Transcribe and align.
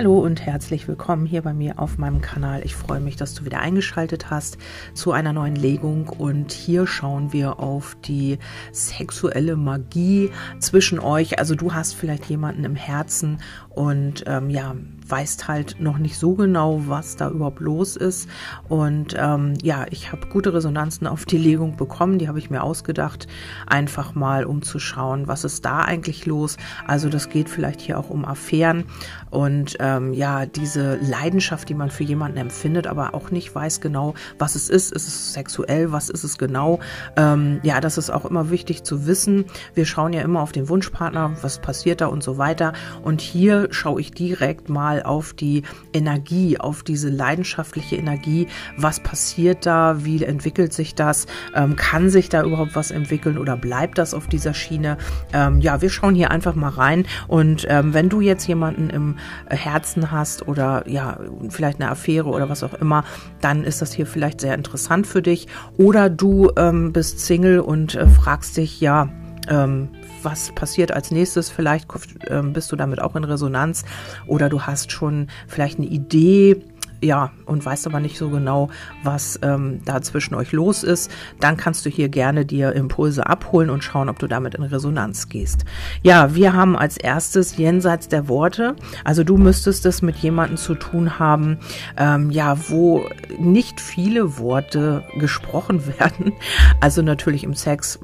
Hallo 0.00 0.18
und 0.18 0.46
herzlich 0.46 0.88
willkommen 0.88 1.26
hier 1.26 1.42
bei 1.42 1.52
mir 1.52 1.78
auf 1.78 1.98
meinem 1.98 2.22
Kanal. 2.22 2.62
Ich 2.64 2.74
freue 2.74 3.00
mich, 3.00 3.16
dass 3.16 3.34
du 3.34 3.44
wieder 3.44 3.60
eingeschaltet 3.60 4.30
hast 4.30 4.56
zu 4.94 5.12
einer 5.12 5.34
neuen 5.34 5.56
Legung 5.56 6.08
und 6.08 6.52
hier 6.52 6.86
schauen 6.86 7.34
wir 7.34 7.60
auf 7.60 7.98
die 8.06 8.38
sexuelle 8.72 9.56
Magie 9.56 10.30
zwischen 10.58 11.00
euch. 11.00 11.38
Also 11.38 11.54
du 11.54 11.74
hast 11.74 11.94
vielleicht 11.94 12.24
jemanden 12.30 12.64
im 12.64 12.76
Herzen 12.76 13.42
und 13.68 14.24
ähm, 14.26 14.48
ja, 14.48 14.74
weißt 15.10 15.48
halt 15.48 15.76
noch 15.80 15.98
nicht 15.98 16.18
so 16.18 16.34
genau, 16.34 16.82
was 16.86 17.16
da 17.16 17.30
überhaupt 17.30 17.60
los 17.60 17.96
ist. 17.96 18.28
Und 18.68 19.14
ähm, 19.18 19.54
ja, 19.62 19.86
ich 19.90 20.12
habe 20.12 20.26
gute 20.28 20.54
Resonanzen 20.54 21.06
auf 21.06 21.24
die 21.24 21.38
Legung 21.38 21.76
bekommen, 21.76 22.18
die 22.18 22.28
habe 22.28 22.38
ich 22.38 22.50
mir 22.50 22.62
ausgedacht, 22.62 23.26
einfach 23.66 24.14
mal 24.14 24.44
um 24.44 24.62
zu 24.62 24.78
schauen, 24.78 25.28
was 25.28 25.44
ist 25.44 25.64
da 25.64 25.80
eigentlich 25.80 26.26
los. 26.26 26.56
Also 26.86 27.08
das 27.08 27.28
geht 27.28 27.48
vielleicht 27.48 27.80
hier 27.80 27.98
auch 27.98 28.10
um 28.10 28.24
Affären 28.24 28.84
und 29.30 29.76
ähm, 29.78 30.12
ja, 30.12 30.46
diese 30.46 30.96
Leidenschaft, 30.96 31.68
die 31.68 31.74
man 31.74 31.90
für 31.90 32.04
jemanden 32.04 32.38
empfindet, 32.38 32.86
aber 32.86 33.14
auch 33.14 33.30
nicht 33.30 33.54
weiß 33.54 33.80
genau, 33.80 34.14
was 34.38 34.56
es 34.56 34.68
ist. 34.68 34.92
Ist 34.92 35.06
es 35.06 35.32
sexuell? 35.32 35.92
Was 35.92 36.08
ist 36.10 36.24
es 36.24 36.36
genau? 36.36 36.80
Ähm, 37.16 37.60
ja, 37.62 37.80
das 37.80 37.96
ist 37.96 38.10
auch 38.10 38.24
immer 38.24 38.50
wichtig 38.50 38.82
zu 38.82 39.06
wissen. 39.06 39.44
Wir 39.74 39.86
schauen 39.86 40.12
ja 40.12 40.22
immer 40.22 40.42
auf 40.42 40.52
den 40.52 40.68
Wunschpartner, 40.68 41.36
was 41.42 41.60
passiert 41.60 42.00
da 42.00 42.06
und 42.06 42.22
so 42.22 42.38
weiter. 42.38 42.72
Und 43.02 43.20
hier 43.20 43.68
schaue 43.70 44.00
ich 44.00 44.10
direkt 44.10 44.68
mal 44.68 44.99
auf 45.02 45.32
die 45.32 45.62
Energie, 45.92 46.58
auf 46.58 46.82
diese 46.82 47.08
leidenschaftliche 47.08 47.96
Energie. 47.96 48.46
Was 48.76 49.00
passiert 49.00 49.66
da? 49.66 50.04
Wie 50.04 50.22
entwickelt 50.22 50.72
sich 50.72 50.94
das? 50.94 51.26
Ähm, 51.54 51.76
kann 51.76 52.10
sich 52.10 52.28
da 52.28 52.42
überhaupt 52.42 52.74
was 52.74 52.90
entwickeln 52.90 53.38
oder 53.38 53.56
bleibt 53.56 53.98
das 53.98 54.14
auf 54.14 54.26
dieser 54.26 54.54
Schiene? 54.54 54.98
Ähm, 55.32 55.60
ja, 55.60 55.82
wir 55.82 55.90
schauen 55.90 56.14
hier 56.14 56.30
einfach 56.30 56.54
mal 56.54 56.70
rein. 56.70 57.06
Und 57.28 57.66
ähm, 57.68 57.94
wenn 57.94 58.08
du 58.08 58.20
jetzt 58.20 58.46
jemanden 58.46 58.90
im 58.90 59.16
Herzen 59.48 60.10
hast 60.10 60.46
oder 60.46 60.84
ja, 60.88 61.18
vielleicht 61.48 61.80
eine 61.80 61.90
Affäre 61.90 62.28
oder 62.28 62.48
was 62.48 62.62
auch 62.62 62.74
immer, 62.74 63.04
dann 63.40 63.64
ist 63.64 63.82
das 63.82 63.92
hier 63.92 64.06
vielleicht 64.06 64.40
sehr 64.40 64.54
interessant 64.54 65.06
für 65.06 65.22
dich. 65.22 65.48
Oder 65.76 66.10
du 66.10 66.50
ähm, 66.56 66.92
bist 66.92 67.20
Single 67.20 67.60
und 67.60 67.94
äh, 67.94 68.06
fragst 68.06 68.56
dich, 68.56 68.80
ja, 68.80 69.08
ähm, 69.48 69.88
was 70.24 70.52
passiert 70.52 70.92
als 70.92 71.10
nächstes. 71.10 71.50
Vielleicht 71.50 71.88
ähm, 72.28 72.52
bist 72.52 72.70
du 72.72 72.76
damit 72.76 73.00
auch 73.00 73.16
in 73.16 73.24
Resonanz 73.24 73.84
oder 74.26 74.48
du 74.48 74.62
hast 74.62 74.92
schon 74.92 75.28
vielleicht 75.48 75.78
eine 75.78 75.88
Idee, 75.88 76.62
ja, 77.02 77.32
und 77.46 77.64
weißt 77.64 77.86
aber 77.86 78.00
nicht 78.00 78.18
so 78.18 78.28
genau, 78.28 78.68
was 79.02 79.38
ähm, 79.42 79.80
da 79.84 80.02
zwischen 80.02 80.34
euch 80.34 80.52
los 80.52 80.82
ist, 80.82 81.10
dann 81.40 81.56
kannst 81.56 81.86
du 81.86 81.90
hier 81.90 82.08
gerne 82.08 82.44
dir 82.44 82.72
Impulse 82.72 83.26
abholen 83.26 83.70
und 83.70 83.82
schauen, 83.82 84.08
ob 84.08 84.18
du 84.18 84.26
damit 84.26 84.54
in 84.54 84.62
Resonanz 84.62 85.28
gehst. 85.28 85.64
Ja, 86.02 86.34
wir 86.34 86.52
haben 86.52 86.76
als 86.76 86.96
erstes 86.96 87.56
jenseits 87.56 88.08
der 88.08 88.28
Worte, 88.28 88.76
also 89.04 89.24
du 89.24 89.36
müsstest 89.36 89.86
es 89.86 90.02
mit 90.02 90.16
jemandem 90.16 90.56
zu 90.56 90.74
tun 90.74 91.18
haben, 91.18 91.58
ähm, 91.96 92.30
ja, 92.30 92.56
wo 92.68 93.04
nicht 93.38 93.80
viele 93.80 94.38
Worte 94.38 95.04
gesprochen 95.18 95.86
werden. 95.98 96.32
Also 96.80 97.02
natürlich 97.02 97.44
im 97.44 97.54
Sex 97.54 97.98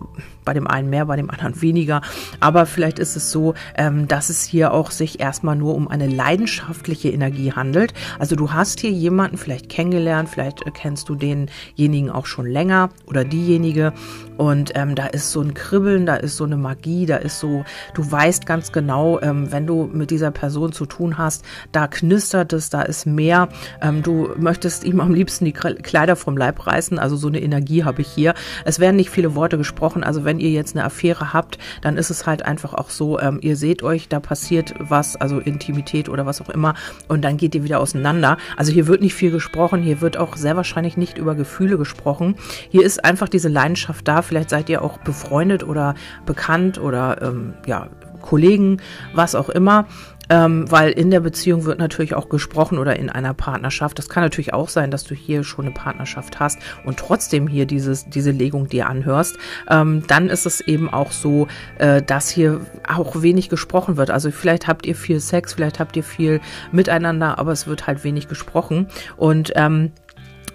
bei 0.46 0.54
dem 0.54 0.66
einen 0.66 0.88
mehr, 0.88 1.04
bei 1.04 1.16
dem 1.16 1.28
anderen 1.28 1.60
weniger. 1.60 2.00
Aber 2.40 2.64
vielleicht 2.64 2.98
ist 2.98 3.16
es 3.16 3.30
so, 3.30 3.52
ähm, 3.76 4.08
dass 4.08 4.30
es 4.30 4.44
hier 4.44 4.72
auch 4.72 4.90
sich 4.90 5.20
erstmal 5.20 5.56
nur 5.56 5.74
um 5.74 5.88
eine 5.88 6.06
leidenschaftliche 6.06 7.10
Energie 7.10 7.52
handelt. 7.52 7.92
Also 8.18 8.34
du 8.36 8.52
hast 8.52 8.80
hier 8.80 8.90
jemanden 8.90 9.36
vielleicht 9.36 9.68
kennengelernt, 9.68 10.30
vielleicht 10.30 10.64
kennst 10.72 11.10
du 11.10 11.14
denjenigen 11.14 12.10
auch 12.10 12.24
schon 12.24 12.46
länger 12.46 12.88
oder 13.06 13.24
diejenige. 13.24 13.92
Und 14.36 14.72
ähm, 14.74 14.94
da 14.94 15.06
ist 15.06 15.32
so 15.32 15.40
ein 15.40 15.54
Kribbeln, 15.54 16.06
da 16.06 16.16
ist 16.16 16.36
so 16.36 16.44
eine 16.44 16.56
Magie, 16.56 17.06
da 17.06 17.16
ist 17.16 17.40
so, 17.40 17.64
du 17.94 18.10
weißt 18.10 18.46
ganz 18.46 18.70
genau, 18.70 19.20
ähm, 19.20 19.50
wenn 19.50 19.66
du 19.66 19.88
mit 19.92 20.10
dieser 20.10 20.30
Person 20.30 20.72
zu 20.72 20.86
tun 20.86 21.18
hast, 21.18 21.44
da 21.72 21.86
knistert 21.86 22.52
es, 22.52 22.70
da 22.70 22.82
ist 22.82 23.06
mehr. 23.06 23.48
Ähm, 23.80 24.02
du 24.02 24.30
möchtest 24.36 24.84
ihm 24.84 25.00
am 25.00 25.14
liebsten 25.14 25.46
die 25.46 25.52
Kleider 25.52 26.16
vom 26.16 26.36
Leib 26.36 26.66
reißen, 26.66 26.98
also 26.98 27.16
so 27.16 27.28
eine 27.28 27.40
Energie 27.40 27.84
habe 27.84 28.02
ich 28.02 28.08
hier. 28.08 28.34
Es 28.64 28.78
werden 28.78 28.96
nicht 28.96 29.10
viele 29.10 29.34
Worte 29.34 29.58
gesprochen, 29.58 30.04
also 30.04 30.24
wenn 30.24 30.35
ihr 30.38 30.50
jetzt 30.50 30.76
eine 30.76 30.84
Affäre 30.84 31.32
habt, 31.32 31.58
dann 31.82 31.96
ist 31.96 32.10
es 32.10 32.26
halt 32.26 32.44
einfach 32.44 32.74
auch 32.74 32.90
so, 32.90 33.18
ähm, 33.18 33.38
ihr 33.42 33.56
seht 33.56 33.82
euch, 33.82 34.08
da 34.08 34.20
passiert 34.20 34.74
was, 34.78 35.16
also 35.16 35.38
Intimität 35.38 36.08
oder 36.08 36.26
was 36.26 36.40
auch 36.40 36.50
immer, 36.50 36.74
und 37.08 37.22
dann 37.22 37.36
geht 37.36 37.54
ihr 37.54 37.64
wieder 37.64 37.80
auseinander. 37.80 38.36
Also 38.56 38.72
hier 38.72 38.86
wird 38.86 39.00
nicht 39.00 39.14
viel 39.14 39.30
gesprochen, 39.30 39.82
hier 39.82 40.00
wird 40.00 40.16
auch 40.16 40.36
sehr 40.36 40.56
wahrscheinlich 40.56 40.96
nicht 40.96 41.18
über 41.18 41.34
Gefühle 41.34 41.78
gesprochen. 41.78 42.36
Hier 42.70 42.84
ist 42.84 43.04
einfach 43.04 43.28
diese 43.28 43.48
Leidenschaft 43.48 44.06
da 44.06 44.22
vielleicht 44.22 44.50
seid 44.50 44.68
ihr 44.68 44.82
auch 44.82 44.98
befreundet 44.98 45.64
oder 45.64 45.94
bekannt 46.26 46.78
oder 46.78 47.22
ähm, 47.22 47.54
ja, 47.66 47.88
Kollegen, 48.20 48.78
was 49.14 49.34
auch 49.34 49.48
immer. 49.48 49.86
Ähm, 50.28 50.70
weil 50.70 50.90
in 50.90 51.10
der 51.10 51.20
Beziehung 51.20 51.64
wird 51.64 51.78
natürlich 51.78 52.14
auch 52.14 52.28
gesprochen 52.28 52.78
oder 52.78 52.96
in 52.96 53.10
einer 53.10 53.34
Partnerschaft. 53.34 53.98
Das 53.98 54.08
kann 54.08 54.22
natürlich 54.22 54.52
auch 54.52 54.68
sein, 54.68 54.90
dass 54.90 55.04
du 55.04 55.14
hier 55.14 55.44
schon 55.44 55.66
eine 55.66 55.74
Partnerschaft 55.74 56.40
hast 56.40 56.58
und 56.84 56.98
trotzdem 56.98 57.46
hier 57.46 57.66
dieses, 57.66 58.08
diese 58.08 58.30
Legung 58.30 58.68
dir 58.68 58.88
anhörst. 58.88 59.36
Ähm, 59.68 60.02
dann 60.06 60.28
ist 60.28 60.46
es 60.46 60.60
eben 60.60 60.92
auch 60.92 61.12
so, 61.12 61.48
äh, 61.78 62.02
dass 62.02 62.28
hier 62.28 62.60
auch 62.88 63.22
wenig 63.22 63.48
gesprochen 63.48 63.96
wird. 63.96 64.10
Also 64.10 64.30
vielleicht 64.30 64.66
habt 64.66 64.86
ihr 64.86 64.94
viel 64.94 65.20
Sex, 65.20 65.54
vielleicht 65.54 65.80
habt 65.80 65.96
ihr 65.96 66.04
viel 66.04 66.40
miteinander, 66.72 67.38
aber 67.38 67.52
es 67.52 67.66
wird 67.66 67.86
halt 67.86 68.04
wenig 68.04 68.28
gesprochen. 68.28 68.88
Und 69.16 69.52
ähm, 69.54 69.92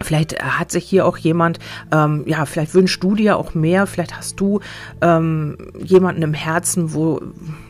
Vielleicht 0.04 0.44
hat 0.44 0.72
sich 0.72 0.86
hier 0.86 1.06
auch 1.06 1.18
jemand, 1.18 1.60
ähm, 1.92 2.24
ja, 2.26 2.46
vielleicht 2.46 2.74
wünschst 2.74 3.04
du 3.04 3.16
dir 3.16 3.38
auch 3.38 3.54
mehr, 3.54 3.88
vielleicht 3.88 4.18
hast 4.18 4.40
du 4.40 4.60
ähm, 5.02 5.58
jemanden 5.78 6.22
im 6.22 6.34
Herzen, 6.34 6.94
wo, 6.94 7.22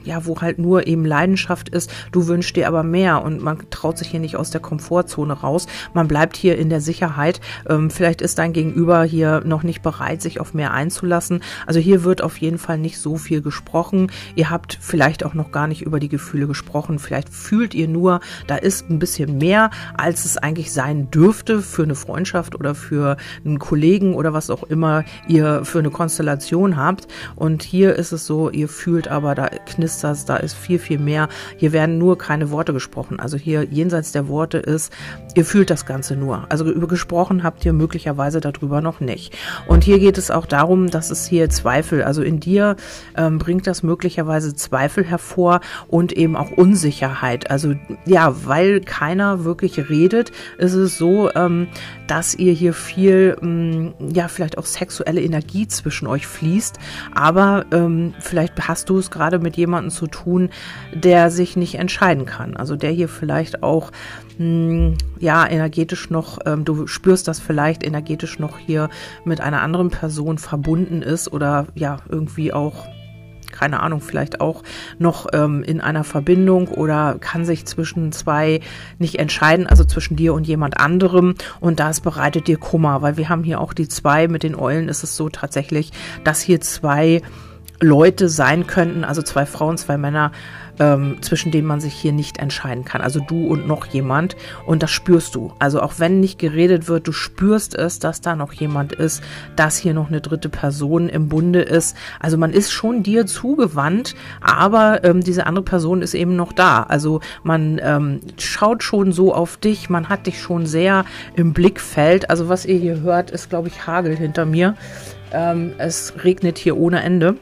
ja, 0.04 0.26
wo 0.26 0.40
halt 0.42 0.60
nur 0.60 0.88
eben 0.88 1.06
Leidenschaft 1.06 1.70
ist, 1.70 1.92
du 2.12 2.28
wünschst 2.28 2.56
dir 2.56 2.68
aber 2.68 2.84
mehr 2.84 3.24
und 3.24 3.42
man 3.42 3.58
traut 3.70 3.98
sich 3.98 4.10
hier 4.10 4.20
nicht 4.20 4.38
aus 4.38 4.52
der 4.52 4.62
Komfortzone 4.62 5.34
raus, 5.34 5.68
man 5.94 6.08
bleibt 6.08 6.38
hier 6.38 6.58
in 6.58 6.70
der 6.70 6.82
Sicherheit, 6.82 7.42
ähm, 7.70 7.90
vielleicht 7.90 8.22
ist 8.22 8.40
dein 8.40 8.54
Gegenüber 8.54 9.04
hier 9.04 9.42
noch 9.46 9.64
nicht 9.64 9.82
bereit, 9.82 10.22
sich 10.22 10.40
auf 10.40 10.54
mehr 10.54 10.74
einzulassen, 10.74 11.42
also 11.68 11.80
hier 11.80 12.04
wird 12.04 12.24
auf 12.24 12.38
jeden 12.38 12.58
Fall 12.58 12.78
nicht 12.78 13.00
so 13.00 13.18
viel 13.18 13.42
gesprochen, 13.42 14.12
ihr 14.36 14.50
habt 14.50 14.78
vielleicht 14.80 15.26
auch 15.26 15.34
noch 15.34 15.52
gar 15.52 15.68
nicht 15.68 15.82
über 15.82 16.00
die 16.00 16.10
Gefühle 16.10 16.48
gesprochen, 16.48 17.00
vielleicht 17.00 17.30
fühlt 17.30 17.74
ihr 17.74 17.88
nur, 17.88 18.22
da 18.48 18.56
ist 18.56 18.90
ein 18.90 19.00
bisschen 19.00 19.38
mehr, 19.38 19.72
als 19.98 20.26
es 20.26 20.38
eigentlich 20.38 20.72
sein 20.72 21.12
dürfte 21.12 21.62
für 21.62 21.84
eine 21.84 21.96
Freundschaft, 21.96 22.62
oder 22.62 22.76
für 22.76 23.18
einen 23.44 23.58
Kollegen 23.58 24.14
oder 24.14 24.34
was 24.34 24.52
auch 24.52 24.62
immer 24.64 25.04
ihr 25.28 25.66
für 25.66 25.80
eine 25.80 25.90
Konstellation 25.90 26.78
habt. 26.78 27.08
Und 27.36 27.64
hier 27.64 27.96
ist 27.96 28.12
es 28.12 28.28
so, 28.28 28.52
ihr 28.52 28.68
fühlt 28.68 29.08
aber, 29.08 29.34
da 29.34 29.48
knistert 29.48 29.91
da 30.00 30.38
ist 30.38 30.54
viel, 30.54 30.80
viel 30.80 31.00
mehr. 31.00 31.28
Hier 31.58 31.72
werden 31.72 31.98
nur 31.98 32.18
keine 32.18 32.52
Worte 32.52 32.74
gesprochen. 32.74 33.20
Also 33.20 33.38
hier 33.38 33.64
jenseits 33.64 34.12
der 34.12 34.28
Worte 34.28 34.58
ist, 34.60 34.94
ihr 35.36 35.46
fühlt 35.46 35.70
das 35.70 35.86
Ganze 35.86 36.16
nur. 36.16 36.46
Also 36.50 36.70
über 36.72 36.88
gesprochen 36.88 37.44
habt 37.44 37.66
ihr 37.66 37.74
möglicherweise 37.74 38.42
darüber 38.42 38.82
noch 38.82 39.00
nicht. 39.00 39.36
Und 39.68 39.84
hier 39.84 39.98
geht 39.98 40.18
es 40.18 40.30
auch 40.30 40.46
darum, 40.46 40.92
dass 40.92 41.10
es 41.10 41.26
hier 41.26 41.50
Zweifel, 41.50 42.04
also 42.04 42.22
in 42.22 42.40
dir 42.40 42.76
ähm, 43.18 43.40
bringt 43.40 43.66
das 43.66 43.82
möglicherweise 43.82 44.54
Zweifel 44.56 45.04
hervor 45.04 45.62
und 45.88 46.14
eben 46.14 46.36
auch 46.36 46.52
Unsicherheit. 46.52 47.50
Also 47.50 47.74
ja, 48.06 48.36
weil 48.46 48.82
keiner 48.82 49.44
wirklich 49.44 49.90
redet, 49.90 50.32
ist 50.60 50.74
es 50.74 50.98
so, 50.98 51.32
ähm, 51.34 51.68
dass 52.06 52.36
ihr 52.36 52.54
hier 52.54 52.74
viel, 52.74 53.36
ähm, 53.42 53.94
ja, 54.00 54.28
vielleicht 54.28 54.58
auch 54.60 54.66
sexuelle 54.66 55.22
Energie 55.22 55.68
zwischen 55.68 56.06
euch 56.06 56.28
fließt. 56.28 56.78
Aber 57.16 57.66
ähm, 57.72 58.14
vielleicht 58.20 58.68
hast 58.68 58.90
du 58.90 59.00
es 59.00 59.10
gerade 59.10 59.40
mit 59.40 59.58
jemandem 59.58 59.81
zu 59.90 60.08
tun, 60.08 60.50
der 60.94 61.32
sich 61.32 61.56
nicht 61.56 61.76
entscheiden 61.76 62.26
kann. 62.26 62.56
Also 62.56 62.76
der 62.76 62.92
hier 62.92 63.10
vielleicht 63.10 63.64
auch, 63.64 63.92
mh, 64.38 64.46
hm, 64.46 64.98
ja, 65.20 65.48
energetisch 65.48 66.10
noch, 66.10 66.40
ähm, 66.46 66.66
du 66.66 66.88
spürst 66.88 67.28
das 67.28 67.40
vielleicht 67.40 67.84
energetisch 67.84 68.40
noch 68.40 68.58
hier 68.58 68.90
mit 69.26 69.42
einer 69.42 69.62
anderen 69.62 69.90
Person 69.90 70.38
verbunden 70.38 71.02
ist 71.02 71.32
oder 71.32 71.68
ja, 71.76 71.98
irgendwie 72.10 72.54
auch 72.54 72.86
keine 73.52 73.82
Ahnung, 73.82 74.02
vielleicht 74.02 74.42
auch 74.42 74.64
noch 74.98 75.28
ähm, 75.34 75.64
in 75.64 75.82
einer 75.82 76.04
Verbindung 76.04 76.68
oder 76.70 77.18
kann 77.20 77.46
sich 77.46 77.66
zwischen 77.66 78.12
zwei 78.12 78.62
nicht 78.98 79.20
entscheiden, 79.20 79.68
also 79.68 79.84
zwischen 79.84 80.16
dir 80.16 80.34
und 80.34 80.48
jemand 80.48 80.80
anderem. 80.80 81.36
Und 81.60 81.80
das 81.80 82.02
bereitet 82.02 82.48
dir 82.48 82.58
Kummer, 82.58 83.02
weil 83.02 83.18
wir 83.18 83.30
haben 83.30 83.44
hier 83.44 83.60
auch 83.60 83.74
die 83.74 83.88
zwei 83.88 84.28
mit 84.28 84.44
den 84.44 84.56
Eulen 84.56 84.90
ist 84.90 85.04
es 85.04 85.16
so 85.16 85.30
tatsächlich, 85.30 85.92
dass 86.24 86.42
hier 86.42 86.62
zwei 86.62 87.22
Leute 87.82 88.30
sein 88.30 88.68
könnten, 88.68 89.04
also 89.04 89.22
zwei 89.22 89.46
Frauen, 89.46 89.78
zwei 89.78 89.98
Männer, 89.98 90.32
ähm, 90.80 91.18
zwischen 91.22 91.52
denen 91.52 91.68
man 91.68 91.80
sich 91.80 91.94
hier 91.94 92.12
nicht 92.12 92.38
entscheiden 92.40 92.86
kann. 92.86 93.02
Also 93.02 93.20
du 93.20 93.48
und 93.48 93.68
noch 93.68 93.86
jemand. 93.88 94.36
Und 94.66 94.84
das 94.84 94.92
spürst 94.92 95.36
du. 95.36 95.54
Also 95.60 95.82
auch 95.82 95.94
wenn 95.98 96.20
nicht 96.20 96.40
geredet 96.40 96.88
wird, 96.88 97.08
du 97.08 97.12
spürst 97.12 97.76
es, 97.76 98.00
dass 98.00 98.22
da 98.22 98.36
noch 98.36 98.54
jemand 98.54 98.94
ist, 98.94 99.24
dass 99.56 99.78
hier 99.78 99.94
noch 99.94 100.08
eine 100.08 100.22
dritte 100.22 100.50
Person 100.50 101.10
im 101.10 101.28
Bunde 101.28 101.62
ist. 101.62 101.96
Also 102.20 102.38
man 102.38 102.52
ist 102.52 102.72
schon 102.72 103.04
dir 103.04 103.26
zugewandt, 103.26 104.16
aber 104.42 105.04
ähm, 105.04 105.22
diese 105.22 105.46
andere 105.46 105.66
Person 105.66 106.02
ist 106.02 106.14
eben 106.14 106.36
noch 106.36 106.54
da. 106.54 106.84
Also 106.84 107.22
man 107.44 107.80
ähm, 107.84 108.20
schaut 108.38 108.84
schon 108.84 109.12
so 109.12 109.34
auf 109.34 109.58
dich, 109.58 109.90
man 109.90 110.10
hat 110.10 110.28
dich 110.28 110.42
schon 110.42 110.66
sehr 110.66 111.06
im 111.36 111.54
Blickfeld. 111.54 112.30
Also 112.30 112.50
was 112.50 112.66
ihr 112.66 112.78
hier 112.78 113.02
hört, 113.02 113.32
ist, 113.32 113.50
glaube 113.50 113.68
ich, 113.68 113.86
Hagel 113.86 114.16
hinter 114.16 114.46
mir. 114.46 114.76
Ähm, 115.34 115.74
es 115.78 116.14
regnet 116.24 116.58
hier 116.58 116.78
ohne 116.78 117.02
Ende. 117.04 117.38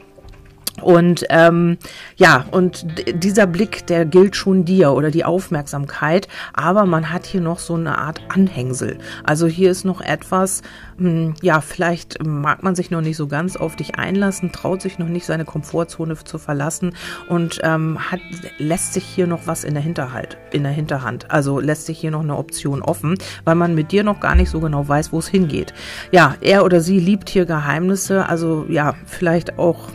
Und 0.82 1.24
ähm, 1.30 1.78
ja, 2.16 2.46
und 2.50 2.86
dieser 3.14 3.46
Blick, 3.46 3.86
der 3.86 4.04
gilt 4.04 4.36
schon 4.36 4.64
dir 4.64 4.92
oder 4.92 5.10
die 5.10 5.24
Aufmerksamkeit, 5.24 6.28
aber 6.54 6.86
man 6.86 7.12
hat 7.12 7.26
hier 7.26 7.40
noch 7.40 7.58
so 7.58 7.74
eine 7.74 7.98
Art 7.98 8.20
Anhängsel. 8.28 8.98
Also 9.24 9.46
hier 9.46 9.70
ist 9.70 9.84
noch 9.84 10.00
etwas, 10.00 10.62
mh, 10.96 11.10
hm, 11.10 11.34
ja, 11.42 11.60
vielleicht 11.60 12.24
mag 12.24 12.62
man 12.62 12.74
sich 12.74 12.90
noch 12.90 13.00
nicht 13.00 13.16
so 13.16 13.26
ganz 13.26 13.56
auf 13.56 13.76
dich 13.76 13.96
einlassen, 13.96 14.52
traut 14.52 14.80
sich 14.82 14.98
noch 14.98 15.08
nicht 15.08 15.26
seine 15.26 15.44
Komfortzone 15.44 16.16
zu 16.16 16.38
verlassen 16.38 16.94
und 17.28 17.60
ähm, 17.62 17.98
hat, 18.10 18.20
lässt 18.58 18.94
sich 18.94 19.04
hier 19.04 19.26
noch 19.26 19.46
was 19.46 19.64
in 19.64 19.74
der 19.74 19.82
Hinterhalt, 19.82 20.38
in 20.52 20.62
der 20.62 20.72
Hinterhand. 20.72 21.30
Also 21.30 21.60
lässt 21.60 21.86
sich 21.86 21.98
hier 21.98 22.10
noch 22.10 22.22
eine 22.22 22.36
Option 22.36 22.82
offen, 22.82 23.16
weil 23.44 23.54
man 23.54 23.74
mit 23.74 23.92
dir 23.92 24.04
noch 24.04 24.20
gar 24.20 24.34
nicht 24.34 24.50
so 24.50 24.60
genau 24.60 24.86
weiß, 24.86 25.12
wo 25.12 25.18
es 25.18 25.28
hingeht. 25.28 25.74
Ja, 26.10 26.36
er 26.40 26.64
oder 26.64 26.80
sie 26.80 26.98
liebt 26.98 27.28
hier 27.28 27.44
Geheimnisse, 27.44 28.28
also 28.28 28.66
ja, 28.68 28.94
vielleicht 29.06 29.58
auch 29.58 29.90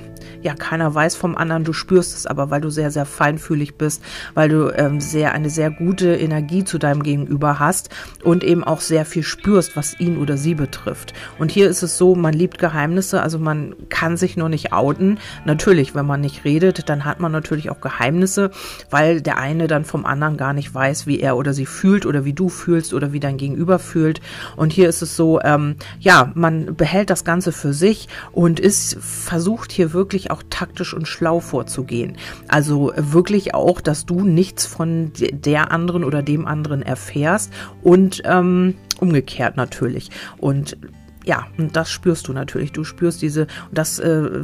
ja, 0.46 0.54
keiner 0.54 0.94
weiß 0.94 1.16
vom 1.16 1.36
anderen, 1.36 1.64
du 1.64 1.74
spürst 1.74 2.16
es 2.16 2.28
aber, 2.28 2.52
weil 2.52 2.62
du 2.62 2.70
sehr, 2.70 2.92
sehr 2.92 3.08
feinfühlig 3.08 3.78
bist, 3.78 4.04
weil 4.36 4.48
du 4.48 4.70
ähm, 4.78 5.02
sehr, 5.02 5.34
eine 5.34 5.50
sehr 5.50 5.72
gute 5.72 6.14
Energie 6.14 6.64
zu 6.64 6.78
deinem 6.78 7.02
Gegenüber 7.02 7.58
hast 7.58 7.90
und 8.24 8.44
eben 8.44 8.64
auch 8.64 8.80
sehr 8.80 9.06
viel 9.06 9.24
spürst, 9.24 9.76
was 9.76 10.00
ihn 10.00 10.20
oder 10.20 10.38
sie 10.38 10.54
betrifft. 10.54 11.16
Und 11.40 11.52
hier 11.52 11.68
ist 11.68 11.82
es 11.82 11.98
so, 11.98 12.14
man 12.14 12.36
liebt 12.36 12.60
Geheimnisse, 12.60 13.24
also 13.24 13.40
man 13.40 13.74
kann 13.90 14.18
sich 14.18 14.38
nur 14.38 14.48
nicht 14.48 14.72
outen. 14.72 15.18
Natürlich, 15.46 15.96
wenn 15.96 16.06
man 16.06 16.22
nicht 16.22 16.46
redet, 16.46 16.90
dann 16.90 17.06
hat 17.06 17.20
man 17.20 17.32
natürlich 17.32 17.72
auch 17.72 17.82
Geheimnisse, 17.82 18.52
weil 18.92 19.22
der 19.22 19.40
eine 19.40 19.66
dann 19.66 19.84
vom 19.84 20.06
anderen 20.06 20.38
gar 20.38 20.54
nicht 20.54 20.72
weiß, 20.72 21.08
wie 21.08 21.22
er 21.22 21.38
oder 21.38 21.56
sie 21.56 21.66
fühlt 21.66 22.06
oder 22.06 22.24
wie 22.24 22.34
du 22.34 22.50
fühlst 22.50 22.94
oder 22.94 23.14
wie 23.14 23.20
dein 23.20 23.38
Gegenüber 23.38 23.80
fühlt. 23.80 24.22
Und 24.58 24.72
hier 24.72 24.90
ist 24.90 25.02
es 25.02 25.16
so, 25.16 25.42
ähm, 25.42 25.78
ja, 26.00 26.32
man 26.36 26.76
behält 26.76 27.10
das 27.10 27.24
Ganze 27.24 27.52
für 27.52 27.74
sich 27.74 28.10
und 28.32 28.60
ist 28.60 28.96
versucht 29.00 29.72
hier 29.72 29.92
wirklich 29.92 30.30
auch 30.30 30.35
auch 30.36 30.44
taktisch 30.50 30.94
und 30.94 31.08
schlau 31.08 31.40
vorzugehen. 31.40 32.18
Also 32.48 32.92
wirklich 32.96 33.54
auch, 33.54 33.80
dass 33.80 34.06
du 34.06 34.24
nichts 34.24 34.66
von 34.66 35.12
der 35.16 35.72
anderen 35.72 36.04
oder 36.04 36.22
dem 36.22 36.46
anderen 36.46 36.82
erfährst 36.82 37.54
und 37.82 38.22
ähm, 38.26 38.76
umgekehrt 39.00 39.56
natürlich. 39.56 40.10
Und 40.38 40.78
ja, 41.24 41.48
und 41.58 41.76
das 41.76 41.90
spürst 41.90 42.28
du 42.28 42.34
natürlich. 42.34 42.72
Du 42.72 42.84
spürst 42.84 43.22
diese, 43.22 43.48
das 43.72 43.98
äh, 43.98 44.44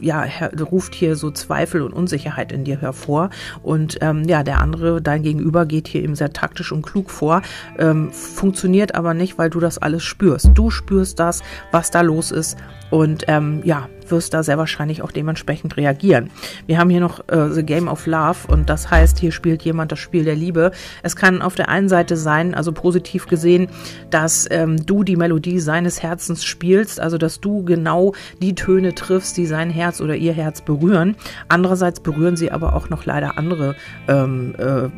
ja, 0.00 0.26
ruft 0.60 0.94
hier 0.94 1.16
so 1.16 1.30
Zweifel 1.30 1.82
und 1.82 1.92
Unsicherheit 1.92 2.52
in 2.52 2.64
dir 2.64 2.80
hervor. 2.80 3.30
Und 3.62 3.98
ähm, 4.02 4.24
ja, 4.24 4.42
der 4.42 4.60
andere, 4.60 5.00
dein 5.00 5.22
Gegenüber, 5.22 5.64
geht 5.66 5.88
hier 5.88 6.02
eben 6.02 6.14
sehr 6.14 6.32
taktisch 6.32 6.70
und 6.70 6.82
klug 6.82 7.10
vor, 7.10 7.42
ähm, 7.78 8.12
funktioniert 8.12 8.94
aber 8.94 9.14
nicht, 9.14 9.38
weil 9.38 9.50
du 9.50 9.58
das 9.58 9.78
alles 9.78 10.04
spürst. 10.04 10.50
Du 10.54 10.70
spürst 10.70 11.18
das, 11.18 11.42
was 11.72 11.90
da 11.90 12.02
los 12.02 12.30
ist. 12.30 12.58
Und 12.90 13.24
ähm, 13.28 13.62
ja, 13.64 13.88
wirst 14.10 14.34
da 14.34 14.42
sehr 14.42 14.58
wahrscheinlich 14.58 15.02
auch 15.02 15.12
dementsprechend 15.12 15.76
reagieren. 15.76 16.30
Wir 16.66 16.78
haben 16.78 16.90
hier 16.90 17.00
noch 17.00 17.20
äh, 17.28 17.50
The 17.50 17.62
Game 17.62 17.88
of 17.88 18.06
Love 18.06 18.48
und 18.48 18.70
das 18.70 18.90
heißt, 18.90 19.18
hier 19.18 19.32
spielt 19.32 19.62
jemand 19.62 19.92
das 19.92 19.98
Spiel 19.98 20.24
der 20.24 20.34
Liebe. 20.34 20.72
Es 21.02 21.16
kann 21.16 21.42
auf 21.42 21.54
der 21.54 21.68
einen 21.68 21.88
Seite 21.88 22.16
sein, 22.16 22.54
also 22.54 22.72
positiv 22.72 23.26
gesehen, 23.26 23.68
dass 24.10 24.46
ähm, 24.50 24.84
du 24.84 25.04
die 25.04 25.16
Melodie 25.16 25.60
seines 25.60 26.02
Herzens 26.02 26.44
spielst, 26.44 27.00
also 27.00 27.18
dass 27.18 27.40
du 27.40 27.64
genau 27.64 28.14
die 28.40 28.54
Töne 28.54 28.94
triffst, 28.94 29.36
die 29.36 29.46
sein 29.46 29.70
Herz 29.70 30.00
oder 30.00 30.16
ihr 30.16 30.32
Herz 30.32 30.60
berühren. 30.60 31.16
Andererseits 31.48 32.00
berühren 32.00 32.36
sie 32.36 32.50
aber 32.50 32.74
auch 32.74 32.88
noch 32.88 33.04
leider 33.04 33.38
andere 33.38 33.74
ähm, 34.08 34.54
äh, 34.58 34.88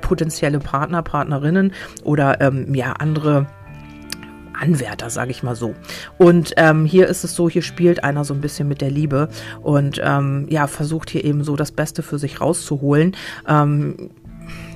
potenzielle 0.00 0.58
Partner, 0.58 1.02
Partnerinnen 1.02 1.72
oder 2.04 2.40
ähm, 2.40 2.74
ja 2.74 2.92
andere 2.94 3.46
Anwärter, 4.60 5.10
sage 5.10 5.30
ich 5.30 5.42
mal 5.42 5.56
so. 5.56 5.74
Und 6.18 6.52
ähm, 6.56 6.84
hier 6.84 7.06
ist 7.08 7.24
es 7.24 7.34
so, 7.34 7.48
hier 7.48 7.62
spielt 7.62 8.04
einer 8.04 8.24
so 8.24 8.34
ein 8.34 8.40
bisschen 8.40 8.68
mit 8.68 8.80
der 8.80 8.90
Liebe 8.90 9.28
und 9.62 10.00
ähm, 10.02 10.46
ja, 10.48 10.66
versucht 10.66 11.10
hier 11.10 11.24
eben 11.24 11.44
so 11.44 11.56
das 11.56 11.72
Beste 11.72 12.02
für 12.02 12.18
sich 12.18 12.40
rauszuholen. 12.40 13.16
Ähm, 13.46 14.10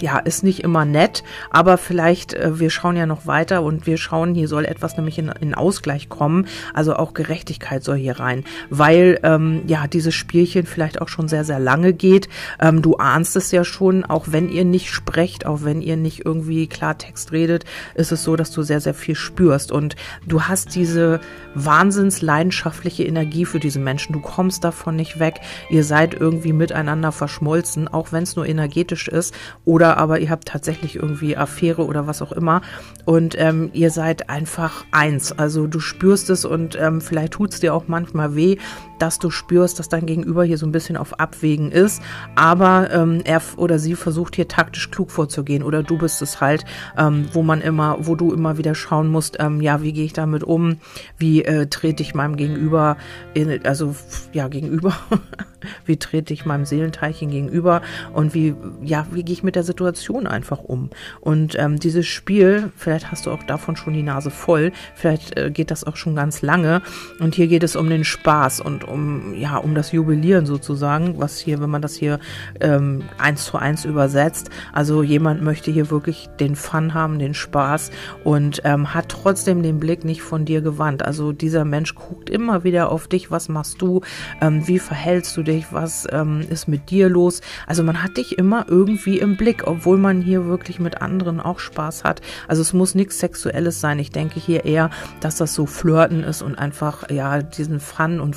ja, 0.02 0.18
ist 0.18 0.42
nicht 0.42 0.60
immer 0.64 0.84
nett, 0.84 1.22
aber 1.50 1.78
vielleicht, 1.78 2.34
äh, 2.34 2.58
wir 2.58 2.70
schauen 2.70 2.96
ja 2.96 3.06
noch 3.06 3.26
weiter 3.26 3.62
und 3.62 3.86
wir 3.86 3.96
schauen, 3.96 4.34
hier 4.34 4.48
soll 4.48 4.64
etwas 4.64 4.96
nämlich 4.96 5.18
in, 5.18 5.28
in 5.40 5.54
Ausgleich 5.54 6.08
kommen, 6.08 6.46
also 6.74 6.96
auch 6.96 7.14
Gerechtigkeit 7.14 7.84
soll 7.84 7.96
hier 7.96 8.18
rein, 8.18 8.44
weil 8.68 9.20
ähm, 9.22 9.62
ja, 9.68 9.86
dieses 9.86 10.14
Spielchen 10.14 10.66
vielleicht 10.66 11.00
auch 11.00 11.08
schon 11.08 11.28
sehr, 11.28 11.44
sehr 11.44 11.60
lange 11.60 11.92
geht. 11.92 12.28
Ähm, 12.60 12.82
du 12.82 12.96
ahnst 12.96 13.36
es 13.36 13.52
ja 13.52 13.64
schon, 13.64 14.04
auch 14.04 14.26
wenn 14.28 14.48
ihr 14.48 14.64
nicht 14.64 14.90
sprecht, 14.90 15.46
auch 15.46 15.60
wenn 15.62 15.80
ihr 15.80 15.96
nicht 15.96 16.26
irgendwie 16.26 16.66
Klartext 16.66 17.30
redet, 17.30 17.64
ist 17.94 18.10
es 18.10 18.24
so, 18.24 18.34
dass 18.34 18.50
du 18.50 18.62
sehr, 18.62 18.80
sehr 18.80 18.94
viel 18.94 19.14
spürst 19.14 19.70
und 19.70 19.94
du 20.26 20.42
hast 20.42 20.74
diese 20.74 21.20
wahnsinns 21.54 22.22
leidenschaftliche 22.22 23.04
Energie 23.04 23.44
für 23.44 23.60
diese 23.60 23.78
Menschen. 23.78 24.14
Du 24.14 24.20
kommst 24.20 24.64
davon 24.64 24.96
nicht 24.96 25.20
weg. 25.20 25.40
Ihr 25.70 25.84
seid 25.84 26.14
irgendwie 26.14 26.52
miteinander 26.52 27.12
verschmolzen, 27.12 27.86
auch 27.86 28.10
wenn 28.10 28.24
es 28.24 28.34
nur 28.34 28.46
energetisch 28.46 29.06
ist 29.06 29.34
oder 29.64 29.91
aber 29.96 30.20
ihr 30.20 30.30
habt 30.30 30.48
tatsächlich 30.48 30.96
irgendwie 30.96 31.36
Affäre 31.36 31.84
oder 31.84 32.06
was 32.06 32.22
auch 32.22 32.32
immer 32.32 32.62
und 33.04 33.36
ähm, 33.38 33.70
ihr 33.72 33.90
seid 33.90 34.28
einfach 34.30 34.84
eins. 34.90 35.32
Also 35.32 35.66
du 35.66 35.80
spürst 35.80 36.30
es 36.30 36.44
und 36.44 36.76
ähm, 36.80 37.00
vielleicht 37.00 37.34
tut 37.34 37.52
es 37.52 37.60
dir 37.60 37.74
auch 37.74 37.84
manchmal 37.88 38.34
weh, 38.34 38.58
dass 39.02 39.18
du 39.18 39.30
spürst, 39.30 39.80
dass 39.80 39.88
dein 39.88 40.06
Gegenüber 40.06 40.44
hier 40.44 40.56
so 40.56 40.64
ein 40.64 40.70
bisschen 40.70 40.96
auf 40.96 41.18
Abwägen 41.18 41.72
ist, 41.72 42.00
aber 42.36 42.88
ähm, 42.92 43.20
er 43.24 43.42
oder 43.56 43.80
sie 43.80 43.96
versucht 43.96 44.36
hier 44.36 44.46
taktisch 44.46 44.92
klug 44.92 45.10
vorzugehen 45.10 45.64
oder 45.64 45.82
du 45.82 45.98
bist 45.98 46.22
es 46.22 46.40
halt, 46.40 46.64
ähm, 46.96 47.26
wo 47.32 47.42
man 47.42 47.60
immer, 47.60 47.96
wo 47.98 48.14
du 48.14 48.32
immer 48.32 48.58
wieder 48.58 48.76
schauen 48.76 49.08
musst, 49.08 49.38
ähm, 49.40 49.60
ja, 49.60 49.82
wie 49.82 49.92
gehe 49.92 50.04
ich 50.04 50.12
damit 50.12 50.44
um, 50.44 50.76
wie 51.18 51.42
äh, 51.44 51.66
trete 51.66 52.00
ich 52.00 52.14
meinem 52.14 52.36
Gegenüber, 52.36 52.96
in, 53.34 53.66
also 53.66 53.96
ja, 54.32 54.46
gegenüber, 54.46 54.96
wie 55.84 55.96
trete 55.96 56.32
ich 56.32 56.46
meinem 56.46 56.64
Seelenteilchen 56.64 57.28
gegenüber 57.28 57.82
und 58.12 58.34
wie, 58.34 58.54
ja, 58.84 59.08
wie 59.10 59.24
gehe 59.24 59.32
ich 59.32 59.42
mit 59.42 59.56
der 59.56 59.64
Situation 59.64 60.28
einfach 60.28 60.60
um. 60.60 60.90
Und 61.20 61.58
ähm, 61.58 61.80
dieses 61.80 62.06
Spiel, 62.06 62.70
vielleicht 62.76 63.10
hast 63.10 63.26
du 63.26 63.32
auch 63.32 63.42
davon 63.42 63.74
schon 63.74 63.94
die 63.94 64.04
Nase 64.04 64.30
voll, 64.30 64.70
vielleicht 64.94 65.36
äh, 65.36 65.50
geht 65.50 65.72
das 65.72 65.82
auch 65.82 65.96
schon 65.96 66.14
ganz 66.14 66.40
lange 66.40 66.82
und 67.18 67.34
hier 67.34 67.48
geht 67.48 67.64
es 67.64 67.74
um 67.74 67.90
den 67.90 68.04
Spaß 68.04 68.60
und 68.60 68.84
um, 68.92 69.34
ja, 69.34 69.56
um 69.56 69.74
das 69.74 69.92
Jubilieren 69.92 70.46
sozusagen, 70.46 71.18
was 71.18 71.38
hier, 71.38 71.60
wenn 71.60 71.70
man 71.70 71.82
das 71.82 71.94
hier 71.94 72.20
ähm, 72.60 73.02
eins 73.18 73.44
zu 73.44 73.56
eins 73.56 73.84
übersetzt. 73.84 74.50
Also 74.72 75.02
jemand 75.02 75.42
möchte 75.42 75.70
hier 75.70 75.90
wirklich 75.90 76.28
den 76.38 76.56
Fun 76.56 76.94
haben, 76.94 77.18
den 77.18 77.34
Spaß 77.34 77.90
und 78.24 78.62
ähm, 78.64 78.94
hat 78.94 79.08
trotzdem 79.08 79.62
den 79.62 79.80
Blick 79.80 80.04
nicht 80.04 80.22
von 80.22 80.44
dir 80.44 80.60
gewandt. 80.60 81.04
Also 81.04 81.32
dieser 81.32 81.64
Mensch 81.64 81.94
guckt 81.94 82.30
immer 82.30 82.64
wieder 82.64 82.90
auf 82.90 83.08
dich, 83.08 83.30
was 83.30 83.48
machst 83.48 83.82
du, 83.82 84.02
ähm, 84.40 84.66
wie 84.66 84.78
verhältst 84.78 85.36
du 85.36 85.42
dich, 85.42 85.66
was 85.72 86.06
ähm, 86.10 86.42
ist 86.48 86.68
mit 86.68 86.90
dir 86.90 87.08
los. 87.08 87.40
Also 87.66 87.82
man 87.82 88.02
hat 88.02 88.16
dich 88.16 88.38
immer 88.38 88.66
irgendwie 88.68 89.18
im 89.18 89.36
Blick, 89.36 89.66
obwohl 89.66 89.98
man 89.98 90.20
hier 90.20 90.46
wirklich 90.46 90.78
mit 90.78 91.02
anderen 91.02 91.40
auch 91.40 91.58
Spaß 91.58 92.04
hat. 92.04 92.20
Also 92.48 92.62
es 92.62 92.72
muss 92.72 92.94
nichts 92.94 93.18
Sexuelles 93.18 93.80
sein. 93.80 93.98
Ich 93.98 94.10
denke 94.10 94.40
hier 94.40 94.64
eher, 94.64 94.90
dass 95.20 95.36
das 95.36 95.54
so 95.54 95.66
Flirten 95.66 96.24
ist 96.24 96.42
und 96.42 96.56
einfach 96.56 97.10
ja 97.10 97.42
diesen 97.42 97.80
Fun 97.80 98.20
und 98.20 98.36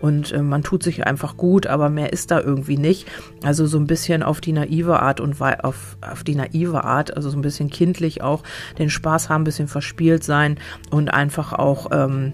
Und 0.00 0.32
äh, 0.32 0.42
man 0.42 0.62
tut 0.62 0.82
sich 0.82 1.06
einfach 1.06 1.36
gut, 1.36 1.66
aber 1.66 1.88
mehr 1.88 2.12
ist 2.12 2.30
da 2.30 2.40
irgendwie 2.40 2.78
nicht. 2.78 3.06
Also 3.44 3.66
so 3.66 3.78
ein 3.78 3.86
bisschen 3.86 4.22
auf 4.22 4.40
die 4.40 4.52
naive 4.52 5.00
Art 5.00 5.20
und 5.20 5.40
auf, 5.40 5.96
auf 6.00 6.24
die 6.24 6.34
naive 6.34 6.82
Art, 6.82 7.16
also 7.16 7.30
so 7.30 7.38
ein 7.38 7.42
bisschen 7.42 7.70
kindlich 7.70 8.22
auch 8.22 8.42
den 8.78 8.90
Spaß 8.90 9.28
haben, 9.28 9.42
ein 9.42 9.44
bisschen 9.44 9.68
verspielt 9.68 10.24
sein 10.24 10.58
und 10.90 11.12
einfach 11.12 11.52
auch 11.52 11.90
ähm, 11.92 12.32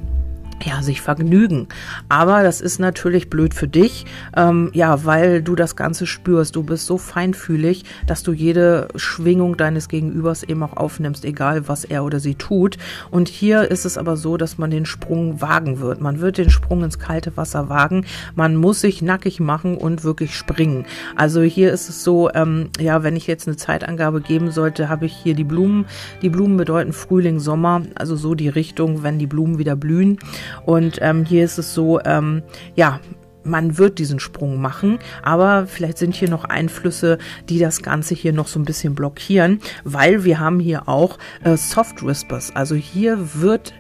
ja, 0.65 0.83
sich 0.83 1.01
vergnügen. 1.01 1.69
Aber 2.09 2.43
das 2.43 2.61
ist 2.61 2.79
natürlich 2.79 3.31
blöd 3.31 3.55
für 3.55 3.69
dich, 3.69 4.07
ähm, 4.37 4.71
ja, 4.73 5.05
weil 5.05 5.43
du 5.43 5.55
das 5.55 5.77
Ganze 5.77 6.07
spürst. 6.07 6.57
Du 6.57 6.63
bist 6.63 6.87
so 6.87 6.99
feinfühlig, 6.99 7.85
dass 8.07 8.23
du 8.23 8.33
jede 8.33 8.89
Schwingung 8.97 9.57
deines 9.57 9.89
Gegenübers 9.89 10.43
eben 10.43 10.63
auch 10.63 10.77
aufnimmst, 10.77 11.25
egal 11.25 11.69
was 11.69 11.85
er 11.85 12.05
oder 12.05 12.21
sie 12.21 12.35
tut. 12.35 12.77
Und 13.11 13.29
hier 13.29 13.71
ist 13.71 13.85
es 13.85 13.99
aber 13.99 14.17
so, 14.17 14.37
dass 14.37 14.59
man 14.59 14.71
den 14.71 14.87
Sprung 14.87 15.41
wagen 15.41 15.81
wird. 15.81 16.01
Man 16.01 16.21
wird 16.21 16.39
den 16.39 16.51
Sprung 16.51 16.85
ins 16.85 16.99
kalte 16.99 17.37
Wasser 17.37 17.69
wagen. 17.69 18.05
Man 18.35 18.57
muss 18.57 18.81
sich 18.81 19.03
nackig 19.03 19.41
machen 19.41 19.77
und 19.77 20.05
wirklich 20.05 20.37
springen. 20.37 20.85
Also 21.17 21.43
hier 21.43 21.73
ist 21.73 21.89
es 21.89 22.05
so, 22.05 22.31
ähm, 22.35 22.71
ja, 22.79 23.03
wenn 23.03 23.17
ich 23.17 23.27
jetzt 23.27 23.47
eine 23.47 23.57
Zeitangabe 23.57 24.21
geben 24.21 24.51
sollte, 24.51 24.89
habe 24.89 25.07
ich 25.07 25.15
hier 25.15 25.35
die 25.35 25.45
Blumen. 25.45 25.87
Die 26.23 26.29
Blumen 26.29 26.57
bedeuten 26.57 26.93
Frühling, 26.93 27.41
Sommer, 27.41 27.83
also 27.95 28.17
so 28.17 28.35
die 28.35 28.49
Richtung, 28.49 29.03
wenn 29.03 29.19
die 29.19 29.27
Blumen 29.27 29.59
wieder 29.59 29.77
blühen. 29.77 30.19
Und 30.65 30.99
ähm, 31.01 31.25
hier 31.25 31.45
ist 31.45 31.59
es 31.59 31.75
so, 31.75 32.01
ähm, 32.05 32.43
ja, 32.75 33.01
man 33.43 33.79
wird 33.79 33.99
diesen 33.99 34.21
Sprung 34.21 34.61
machen, 34.61 34.99
aber 35.23 35.67
vielleicht 35.67 35.99
sind 35.99 36.15
hier 36.15 36.29
noch 36.29 36.45
Einflüsse, 36.45 37.19
die 37.49 37.59
das 37.59 37.83
Ganze 37.83 38.15
hier 38.15 38.33
noch 38.33 38.49
so 38.49 38.59
ein 38.59 38.65
bisschen 38.65 38.95
blockieren, 38.95 39.61
weil 39.85 40.25
wir 40.25 40.39
haben 40.41 40.61
hier 40.61 40.89
auch 40.89 41.19
äh, 41.43 41.57
Soft 41.57 42.05
Whispers. 42.05 42.55
Also 42.55 42.75
hier 42.75 43.19
wird 43.35 43.73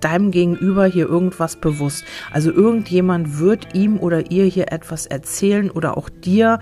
deinem 0.00 0.30
Gegenüber 0.30 0.86
hier 0.86 1.08
irgendwas 1.08 1.56
bewusst. 1.56 2.04
Also 2.32 2.52
irgendjemand 2.52 3.38
wird 3.38 3.74
ihm 3.74 3.98
oder 3.98 4.30
ihr 4.30 4.44
hier 4.44 4.72
etwas 4.72 5.06
erzählen 5.06 5.70
oder 5.70 5.96
auch 5.96 6.08
dir 6.08 6.60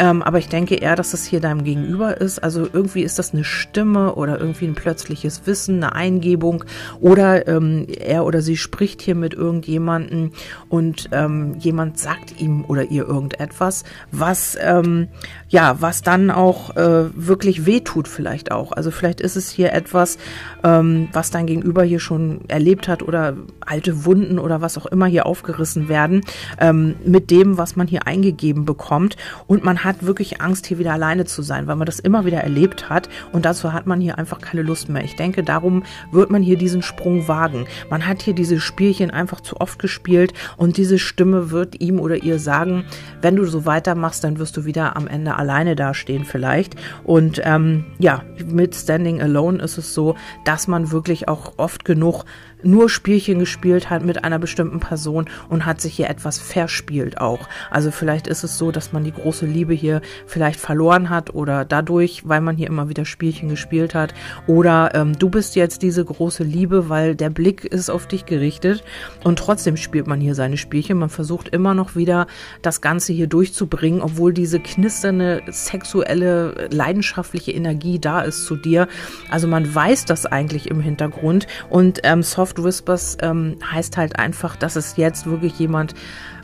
Ähm, 0.00 0.22
aber 0.22 0.38
ich 0.38 0.48
denke 0.48 0.76
eher, 0.76 0.96
dass 0.96 1.10
das 1.10 1.26
hier 1.26 1.40
deinem 1.40 1.62
Gegenüber 1.62 2.18
ist. 2.18 2.42
Also 2.42 2.66
irgendwie 2.72 3.02
ist 3.02 3.18
das 3.18 3.34
eine 3.34 3.44
Stimme 3.44 4.14
oder 4.14 4.40
irgendwie 4.40 4.64
ein 4.64 4.74
plötzliches 4.74 5.42
Wissen, 5.44 5.76
eine 5.76 5.94
Eingebung 5.94 6.64
oder 7.00 7.46
ähm, 7.46 7.86
er 7.86 8.24
oder 8.24 8.40
sie 8.40 8.56
spricht 8.56 9.02
hier 9.02 9.14
mit 9.14 9.34
irgendjemandem 9.34 10.32
und 10.70 11.10
ähm, 11.12 11.54
jemand 11.58 11.98
sagt 11.98 12.40
ihm 12.40 12.64
oder 12.66 12.84
ihr 12.84 13.06
irgendetwas, 13.06 13.84
was 14.10 14.56
ähm, 14.58 15.08
ja, 15.50 15.76
was 15.80 16.02
dann 16.02 16.30
auch 16.30 16.76
äh, 16.76 17.10
wirklich 17.14 17.66
wehtut 17.66 18.08
vielleicht 18.08 18.52
auch. 18.52 18.72
Also 18.72 18.90
vielleicht 18.90 19.20
ist 19.20 19.36
es 19.36 19.50
hier 19.50 19.72
etwas, 19.72 20.16
ähm, 20.62 21.08
was 21.12 21.30
dein 21.30 21.46
Gegenüber 21.46 21.82
hier 21.82 22.00
schon 22.00 22.42
erlebt 22.48 22.88
hat 22.88 23.02
oder 23.02 23.36
alte 23.60 24.04
Wunden 24.04 24.38
oder 24.38 24.60
was 24.60 24.78
auch 24.78 24.86
immer 24.86 25.06
hier 25.06 25.26
aufgerissen 25.26 25.88
werden 25.88 26.22
ähm, 26.58 26.94
mit 27.04 27.30
dem, 27.30 27.58
was 27.58 27.74
man 27.74 27.88
hier 27.88 28.06
eingegeben 28.06 28.64
bekommt. 28.64 29.16
Und 29.48 29.64
man 29.64 29.82
hat 29.84 29.89
wirklich 30.00 30.40
Angst, 30.40 30.66
hier 30.66 30.78
wieder 30.78 30.92
alleine 30.92 31.24
zu 31.24 31.42
sein, 31.42 31.66
weil 31.66 31.76
man 31.76 31.86
das 31.86 31.98
immer 31.98 32.24
wieder 32.24 32.38
erlebt 32.38 32.88
hat 32.88 33.08
und 33.32 33.44
dazu 33.44 33.72
hat 33.72 33.86
man 33.86 34.00
hier 34.00 34.18
einfach 34.18 34.40
keine 34.40 34.62
Lust 34.62 34.88
mehr. 34.88 35.04
Ich 35.04 35.16
denke, 35.16 35.42
darum 35.42 35.82
wird 36.12 36.30
man 36.30 36.42
hier 36.42 36.56
diesen 36.56 36.82
Sprung 36.82 37.28
wagen. 37.28 37.66
Man 37.90 38.06
hat 38.06 38.22
hier 38.22 38.34
diese 38.34 38.60
Spielchen 38.60 39.10
einfach 39.10 39.40
zu 39.40 39.60
oft 39.60 39.78
gespielt 39.78 40.32
und 40.56 40.76
diese 40.76 40.98
Stimme 40.98 41.50
wird 41.50 41.80
ihm 41.80 42.00
oder 42.00 42.22
ihr 42.22 42.38
sagen, 42.38 42.84
wenn 43.20 43.36
du 43.36 43.44
so 43.44 43.66
weitermachst, 43.66 44.24
dann 44.24 44.38
wirst 44.38 44.56
du 44.56 44.64
wieder 44.64 44.96
am 44.96 45.06
Ende 45.06 45.36
alleine 45.36 45.76
dastehen 45.76 46.24
vielleicht. 46.24 46.76
Und 47.04 47.40
ähm, 47.44 47.84
ja, 47.98 48.22
mit 48.46 48.74
Standing 48.74 49.20
Alone 49.20 49.62
ist 49.62 49.78
es 49.78 49.94
so, 49.94 50.16
dass 50.44 50.68
man 50.68 50.90
wirklich 50.90 51.28
auch 51.28 51.54
oft 51.56 51.84
genug 51.84 52.24
nur 52.62 52.88
Spielchen 52.88 53.38
gespielt 53.38 53.90
hat 53.90 54.04
mit 54.04 54.24
einer 54.24 54.38
bestimmten 54.38 54.80
Person 54.80 55.26
und 55.48 55.66
hat 55.66 55.80
sich 55.80 55.94
hier 55.94 56.10
etwas 56.10 56.38
verspielt 56.38 57.20
auch. 57.20 57.48
Also 57.70 57.90
vielleicht 57.90 58.26
ist 58.26 58.44
es 58.44 58.58
so, 58.58 58.70
dass 58.70 58.92
man 58.92 59.04
die 59.04 59.12
große 59.12 59.46
Liebe 59.46 59.74
hier 59.74 60.00
vielleicht 60.26 60.60
verloren 60.60 61.10
hat 61.10 61.34
oder 61.34 61.64
dadurch, 61.64 62.22
weil 62.28 62.40
man 62.40 62.56
hier 62.56 62.66
immer 62.66 62.88
wieder 62.88 63.04
Spielchen 63.04 63.48
gespielt 63.48 63.94
hat. 63.94 64.14
Oder 64.46 64.94
ähm, 64.94 65.18
du 65.18 65.30
bist 65.30 65.56
jetzt 65.56 65.82
diese 65.82 66.04
große 66.04 66.44
Liebe, 66.44 66.88
weil 66.88 67.14
der 67.14 67.30
Blick 67.30 67.64
ist 67.64 67.90
auf 67.90 68.06
dich 68.06 68.26
gerichtet 68.26 68.84
und 69.24 69.38
trotzdem 69.38 69.76
spielt 69.76 70.06
man 70.06 70.20
hier 70.20 70.34
seine 70.34 70.56
Spielchen. 70.56 70.98
Man 70.98 71.08
versucht 71.08 71.48
immer 71.48 71.74
noch 71.74 71.96
wieder 71.96 72.26
das 72.62 72.80
Ganze 72.80 73.12
hier 73.12 73.26
durchzubringen, 73.26 74.02
obwohl 74.02 74.32
diese 74.32 74.60
knisternde 74.60 75.42
sexuelle, 75.48 76.68
leidenschaftliche 76.70 77.52
Energie 77.52 77.98
da 77.98 78.20
ist 78.20 78.44
zu 78.44 78.56
dir. 78.56 78.88
Also 79.30 79.46
man 79.46 79.74
weiß 79.74 80.04
das 80.04 80.26
eigentlich 80.26 80.70
im 80.70 80.80
Hintergrund 80.80 81.46
und 81.68 82.00
ähm, 82.04 82.22
Soft 82.22 82.49
Soft 82.50 82.64
Whispers 82.64 83.16
ähm, 83.22 83.58
heißt 83.70 83.96
halt 83.96 84.18
einfach, 84.18 84.56
dass 84.56 84.74
es 84.74 84.96
jetzt 84.96 85.26
wirklich 85.26 85.58
jemand 85.58 85.94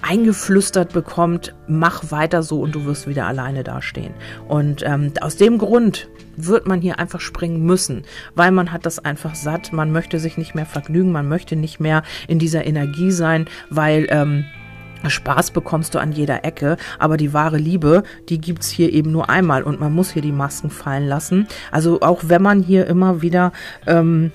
eingeflüstert 0.02 0.92
bekommt, 0.92 1.52
mach 1.66 2.12
weiter 2.12 2.44
so 2.44 2.60
und 2.60 2.74
du 2.76 2.84
wirst 2.84 3.08
wieder 3.08 3.26
alleine 3.26 3.64
dastehen. 3.64 4.14
Und 4.46 4.84
ähm, 4.86 5.12
aus 5.20 5.36
dem 5.36 5.58
Grund 5.58 6.08
wird 6.36 6.68
man 6.68 6.80
hier 6.80 7.00
einfach 7.00 7.20
springen 7.20 7.64
müssen, 7.64 8.04
weil 8.36 8.52
man 8.52 8.70
hat 8.70 8.86
das 8.86 9.04
einfach 9.04 9.34
satt, 9.34 9.72
man 9.72 9.90
möchte 9.90 10.20
sich 10.20 10.38
nicht 10.38 10.54
mehr 10.54 10.66
vergnügen, 10.66 11.10
man 11.10 11.28
möchte 11.28 11.56
nicht 11.56 11.80
mehr 11.80 12.04
in 12.28 12.38
dieser 12.38 12.64
Energie 12.64 13.10
sein, 13.10 13.46
weil 13.68 14.06
ähm, 14.10 14.44
Spaß 15.08 15.50
bekommst 15.50 15.94
du 15.94 15.98
an 15.98 16.12
jeder 16.12 16.44
Ecke, 16.44 16.76
aber 17.00 17.16
die 17.16 17.32
wahre 17.32 17.58
Liebe, 17.58 18.04
die 18.28 18.40
gibt's 18.40 18.68
hier 18.68 18.92
eben 18.92 19.10
nur 19.10 19.28
einmal 19.28 19.64
und 19.64 19.80
man 19.80 19.92
muss 19.92 20.10
hier 20.10 20.22
die 20.22 20.32
Masken 20.32 20.70
fallen 20.70 21.08
lassen. 21.08 21.48
Also 21.72 22.00
auch 22.00 22.22
wenn 22.26 22.42
man 22.42 22.62
hier 22.62 22.86
immer 22.86 23.22
wieder 23.22 23.52
ähm, 23.86 24.30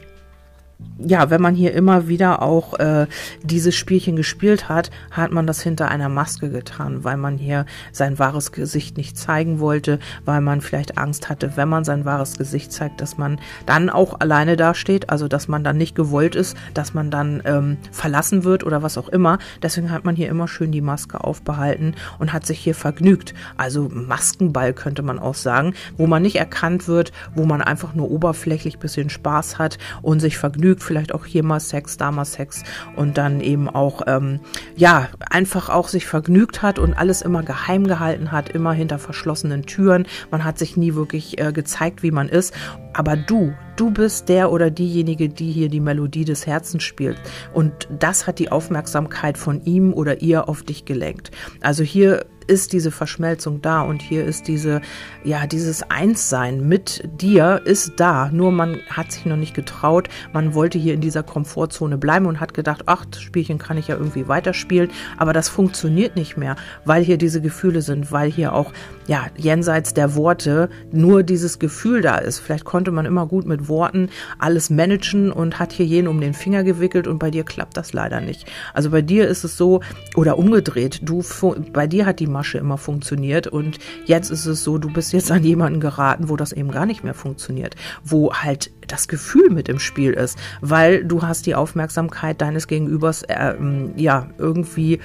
ja, 1.05 1.29
wenn 1.29 1.41
man 1.41 1.55
hier 1.55 1.73
immer 1.73 2.07
wieder 2.07 2.41
auch 2.41 2.79
äh, 2.79 3.07
dieses 3.43 3.75
Spielchen 3.75 4.15
gespielt 4.15 4.69
hat, 4.69 4.91
hat 5.11 5.31
man 5.31 5.47
das 5.47 5.61
hinter 5.61 5.89
einer 5.89 6.09
Maske 6.09 6.49
getan, 6.49 7.03
weil 7.03 7.17
man 7.17 7.37
hier 7.37 7.65
sein 7.91 8.19
wahres 8.19 8.51
Gesicht 8.51 8.97
nicht 8.97 9.17
zeigen 9.17 9.59
wollte, 9.59 9.99
weil 10.25 10.41
man 10.41 10.61
vielleicht 10.61 10.97
Angst 10.97 11.29
hatte, 11.29 11.53
wenn 11.55 11.69
man 11.69 11.83
sein 11.83 12.05
wahres 12.05 12.37
Gesicht 12.37 12.71
zeigt, 12.71 13.01
dass 13.01 13.17
man 13.17 13.39
dann 13.65 13.89
auch 13.89 14.19
alleine 14.19 14.55
dasteht, 14.55 15.09
also 15.09 15.27
dass 15.27 15.47
man 15.47 15.63
dann 15.63 15.77
nicht 15.77 15.95
gewollt 15.95 16.35
ist, 16.35 16.55
dass 16.73 16.93
man 16.93 17.11
dann 17.11 17.41
ähm, 17.45 17.77
verlassen 17.91 18.43
wird 18.43 18.63
oder 18.63 18.83
was 18.83 18.97
auch 18.97 19.09
immer. 19.09 19.39
Deswegen 19.61 19.91
hat 19.91 20.05
man 20.05 20.15
hier 20.15 20.29
immer 20.29 20.47
schön 20.47 20.71
die 20.71 20.81
Maske 20.81 21.23
aufbehalten 21.23 21.95
und 22.19 22.33
hat 22.33 22.45
sich 22.45 22.59
hier 22.59 22.75
vergnügt. 22.75 23.33
Also 23.57 23.89
Maskenball 23.91 24.73
könnte 24.73 25.01
man 25.01 25.19
auch 25.19 25.35
sagen, 25.35 25.73
wo 25.97 26.07
man 26.07 26.21
nicht 26.21 26.37
erkannt 26.37 26.87
wird, 26.87 27.11
wo 27.35 27.45
man 27.45 27.61
einfach 27.61 27.93
nur 27.93 28.09
oberflächlich 28.09 28.79
bisschen 28.79 29.09
Spaß 29.09 29.57
hat 29.57 29.77
und 30.01 30.19
sich 30.19 30.37
vergnügt 30.37 30.51
vergnügt, 30.51 30.83
vielleicht 30.91 31.13
auch 31.15 31.25
hier 31.25 31.41
mal 31.41 31.61
Sex, 31.61 31.95
da 31.95 32.11
mal 32.11 32.25
Sex 32.25 32.63
und 32.97 33.17
dann 33.17 33.39
eben 33.39 33.69
auch, 33.69 34.01
ähm, 34.07 34.41
ja, 34.75 35.07
einfach 35.29 35.69
auch 35.69 35.87
sich 35.87 36.05
vergnügt 36.05 36.61
hat 36.61 36.79
und 36.79 36.93
alles 36.93 37.21
immer 37.21 37.43
geheim 37.43 37.87
gehalten 37.87 38.33
hat, 38.33 38.49
immer 38.49 38.73
hinter 38.73 38.99
verschlossenen 38.99 39.61
Türen. 39.63 40.05
Man 40.31 40.43
hat 40.43 40.59
sich 40.59 40.75
nie 40.75 40.93
wirklich 40.93 41.39
äh, 41.39 41.53
gezeigt, 41.53 42.03
wie 42.03 42.11
man 42.11 42.27
ist. 42.27 42.53
Aber 42.93 43.15
du, 43.15 43.53
du 43.77 43.91
bist 43.91 44.27
der 44.27 44.51
oder 44.51 44.69
diejenige, 44.69 45.29
die 45.29 45.49
hier 45.53 45.69
die 45.69 45.79
Melodie 45.79 46.25
des 46.25 46.45
Herzens 46.45 46.83
spielt. 46.83 47.15
Und 47.53 47.87
das 47.97 48.27
hat 48.27 48.37
die 48.39 48.51
Aufmerksamkeit 48.51 49.37
von 49.37 49.63
ihm 49.63 49.93
oder 49.93 50.21
ihr 50.21 50.49
auf 50.49 50.61
dich 50.61 50.83
gelenkt. 50.83 51.31
Also 51.61 51.83
hier 51.83 52.25
ist 52.51 52.73
diese 52.73 52.91
Verschmelzung 52.91 53.61
da 53.61 53.81
und 53.81 54.01
hier 54.01 54.25
ist 54.25 54.49
diese, 54.49 54.81
ja, 55.23 55.47
dieses 55.47 55.89
Einssein 55.89 56.67
mit 56.67 57.01
dir 57.21 57.61
ist 57.63 57.93
da. 57.95 58.29
Nur 58.29 58.51
man 58.51 58.79
hat 58.89 59.13
sich 59.13 59.25
noch 59.25 59.37
nicht 59.37 59.53
getraut. 59.53 60.09
Man 60.33 60.53
wollte 60.53 60.77
hier 60.77 60.93
in 60.93 60.99
dieser 60.99 61.23
Komfortzone 61.23 61.97
bleiben 61.97 62.25
und 62.25 62.41
hat 62.41 62.53
gedacht, 62.53 62.83
ach, 62.87 63.05
das 63.05 63.21
Spielchen 63.21 63.57
kann 63.57 63.77
ich 63.77 63.87
ja 63.87 63.95
irgendwie 63.95 64.27
weiterspielen. 64.27 64.91
Aber 65.17 65.31
das 65.31 65.47
funktioniert 65.47 66.17
nicht 66.17 66.35
mehr, 66.35 66.57
weil 66.83 67.03
hier 67.03 67.17
diese 67.17 67.39
Gefühle 67.39 67.81
sind, 67.81 68.11
weil 68.11 68.29
hier 68.29 68.53
auch, 68.53 68.73
ja, 69.07 69.27
jenseits 69.37 69.93
der 69.93 70.15
Worte 70.15 70.69
nur 70.91 71.23
dieses 71.23 71.57
Gefühl 71.57 72.01
da 72.01 72.17
ist. 72.17 72.39
Vielleicht 72.39 72.65
konnte 72.65 72.91
man 72.91 73.05
immer 73.05 73.27
gut 73.27 73.45
mit 73.45 73.69
Worten 73.69 74.09
alles 74.39 74.69
managen 74.69 75.31
und 75.31 75.57
hat 75.57 75.71
hier 75.71 75.85
jeden 75.85 76.09
um 76.09 76.19
den 76.19 76.33
Finger 76.33 76.65
gewickelt 76.65 77.07
und 77.07 77.17
bei 77.17 77.31
dir 77.31 77.45
klappt 77.45 77.77
das 77.77 77.93
leider 77.93 78.19
nicht. 78.19 78.45
Also 78.73 78.89
bei 78.89 79.01
dir 79.01 79.29
ist 79.29 79.45
es 79.45 79.55
so, 79.55 79.79
oder 80.17 80.37
umgedreht, 80.37 80.99
du, 81.03 81.23
bei 81.71 81.87
dir 81.87 82.05
hat 82.05 82.19
die 82.19 82.27
Masche 82.41 82.57
immer 82.57 82.79
funktioniert. 82.79 83.45
Und 83.45 83.77
jetzt 84.05 84.31
ist 84.31 84.47
es 84.47 84.63
so, 84.63 84.79
du 84.79 84.91
bist 84.91 85.13
jetzt 85.13 85.29
an 85.31 85.43
jemanden 85.43 85.79
geraten, 85.79 86.27
wo 86.27 86.35
das 86.37 86.53
eben 86.53 86.71
gar 86.71 86.87
nicht 86.87 87.03
mehr 87.03 87.13
funktioniert, 87.13 87.75
wo 88.03 88.33
halt 88.33 88.71
das 88.87 89.07
Gefühl 89.07 89.51
mit 89.51 89.69
im 89.69 89.77
Spiel 89.77 90.13
ist, 90.13 90.39
weil 90.59 91.05
du 91.05 91.21
hast 91.21 91.45
die 91.45 91.53
Aufmerksamkeit 91.53 92.41
deines 92.41 92.65
Gegenübers 92.65 93.21
äh, 93.23 93.53
ja 93.95 94.27
irgendwie, 94.39 94.99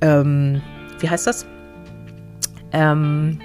ähm, 0.00 0.62
wie 1.00 1.10
heißt 1.10 1.26
das? 1.26 1.44
Ähm, 2.70 3.40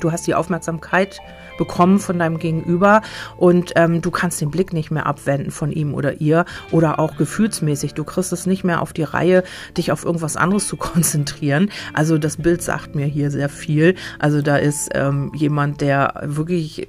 du 0.00 0.12
hast 0.12 0.26
die 0.26 0.34
Aufmerksamkeit 0.34 1.20
bekommen 1.58 1.98
von 1.98 2.18
deinem 2.18 2.38
Gegenüber 2.38 3.02
und 3.36 3.72
ähm, 3.76 4.02
du 4.02 4.10
kannst 4.10 4.40
den 4.40 4.50
Blick 4.50 4.72
nicht 4.72 4.90
mehr 4.90 5.06
abwenden 5.06 5.50
von 5.50 5.72
ihm 5.72 5.94
oder 5.94 6.20
ihr 6.20 6.44
oder 6.70 6.98
auch 6.98 7.16
gefühlsmäßig. 7.16 7.94
Du 7.94 8.04
kriegst 8.04 8.32
es 8.32 8.46
nicht 8.46 8.64
mehr 8.64 8.82
auf 8.82 8.92
die 8.92 9.02
Reihe, 9.02 9.44
dich 9.76 9.92
auf 9.92 10.04
irgendwas 10.04 10.36
anderes 10.36 10.68
zu 10.68 10.76
konzentrieren. 10.84 11.70
Also 11.92 12.18
das 12.18 12.36
Bild 12.36 12.62
sagt 12.62 12.94
mir 12.94 13.06
hier 13.06 13.30
sehr 13.30 13.48
viel. 13.48 13.94
Also 14.18 14.42
da 14.42 14.56
ist 14.56 14.90
ähm, 14.94 15.32
jemand, 15.34 15.80
der 15.80 16.22
wirklich 16.24 16.86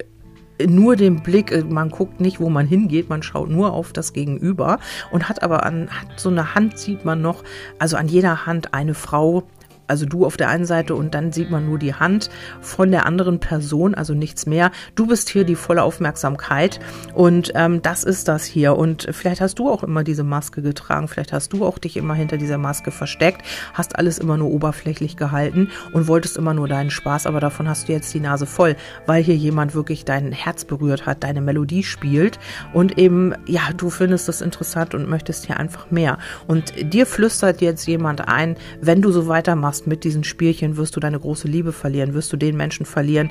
nur 0.64 0.96
den 0.96 1.22
Blick, 1.22 1.52
äh, 1.52 1.64
man 1.64 1.90
guckt 1.90 2.20
nicht, 2.20 2.40
wo 2.40 2.50
man 2.50 2.68
hingeht, 2.68 3.10
man 3.10 3.24
schaut 3.24 3.50
nur 3.50 3.74
auf 3.74 3.94
das 3.94 4.14
Gegenüber 4.14 4.80
und 5.12 5.28
hat 5.30 5.44
aber 5.44 5.66
an 5.66 5.90
hat 5.90 6.20
so 6.20 6.30
eine 6.30 6.56
Hand 6.56 6.78
sieht 6.78 7.06
man 7.06 7.22
noch, 7.22 7.44
also 7.80 7.98
an 7.98 8.08
jeder 8.08 8.46
Hand 8.46 8.74
eine 8.74 8.94
Frau, 8.94 9.44
also 9.88 10.06
du 10.06 10.25
auf 10.25 10.38
der 10.38 10.50
einen 10.50 10.65
Seite 10.65 10.96
und 10.96 11.13
dann 11.13 11.32
sieht 11.32 11.50
man 11.50 11.65
nur 11.65 11.80
die 11.80 11.94
Hand 11.94 12.30
von 12.62 12.92
der 12.92 13.06
anderen 13.06 13.39
Person, 13.39 13.96
also 13.96 14.13
nichts 14.13 14.46
mehr. 14.46 14.72
Du 14.96 15.08
bist 15.08 15.30
hier 15.30 15.44
die 15.44 15.56
volle 15.56 15.84
Aufmerksamkeit 15.84 16.80
und 17.13 17.51
ähm, 17.56 17.82
das 17.82 18.04
ist 18.04 18.27
das 18.27 18.46
hier. 18.46 18.75
Und 18.75 19.08
vielleicht 19.12 19.42
hast 19.42 19.60
du 19.60 19.70
auch 19.70 19.84
immer 19.84 20.04
diese 20.04 20.24
Maske 20.24 20.62
getragen, 20.62 21.08
vielleicht 21.08 21.34
hast 21.34 21.54
du 21.54 21.65
auch 21.65 21.77
dich 21.77 21.98
immer 21.98 22.13
hinter 22.13 22.38
dieser 22.38 22.58
Maske 22.58 22.92
versteckt, 22.92 23.44
hast 23.74 23.98
alles 23.98 24.18
immer 24.18 24.38
nur 24.38 24.51
oberflächlich 24.51 25.18
gehalten 25.18 25.70
und 25.94 26.08
wolltest 26.08 26.38
immer 26.38 26.54
nur 26.54 26.68
deinen 26.68 26.89
Spaß, 26.89 27.27
aber 27.27 27.39
davon 27.39 27.70
hast 27.70 27.88
du 27.88 27.94
jetzt 27.94 28.13
die 28.13 28.20
Nase 28.20 28.46
voll, 28.46 28.75
weil 29.06 29.24
hier 29.24 29.36
jemand 29.36 29.75
wirklich 29.75 30.06
dein 30.06 30.32
Herz 30.32 30.65
berührt 30.65 31.06
hat, 31.06 31.24
deine 31.24 31.42
Melodie 31.42 31.84
spielt 31.84 32.39
und 32.74 32.98
eben, 32.98 33.34
ja, 33.46 33.62
du 33.75 33.89
findest 33.89 34.27
das 34.27 34.42
interessant 34.42 34.96
und 34.96 35.10
möchtest 35.10 35.46
hier 35.46 35.58
einfach 35.58 35.92
mehr. 35.92 36.18
Und 36.48 36.74
dir 36.94 37.06
flüstert 37.06 37.62
jetzt 37.62 37.88
jemand 37.88 38.27
ein, 38.27 38.56
wenn 38.82 39.01
du 39.01 39.12
so 39.12 39.27
weitermachst, 39.27 39.75
machst 39.75 39.88
mit 39.88 40.03
diesen 40.03 40.24
Spielchen, 40.24 40.77
wirst 40.77 40.96
du 40.96 41.00
deine 41.00 41.20
große 41.20 41.48
Liebe 41.48 41.74
verlieren, 41.74 42.13
wirst 42.13 42.32
du 42.32 42.38
den 42.38 42.55
Menschen 42.55 42.86
verlieren, 42.86 43.29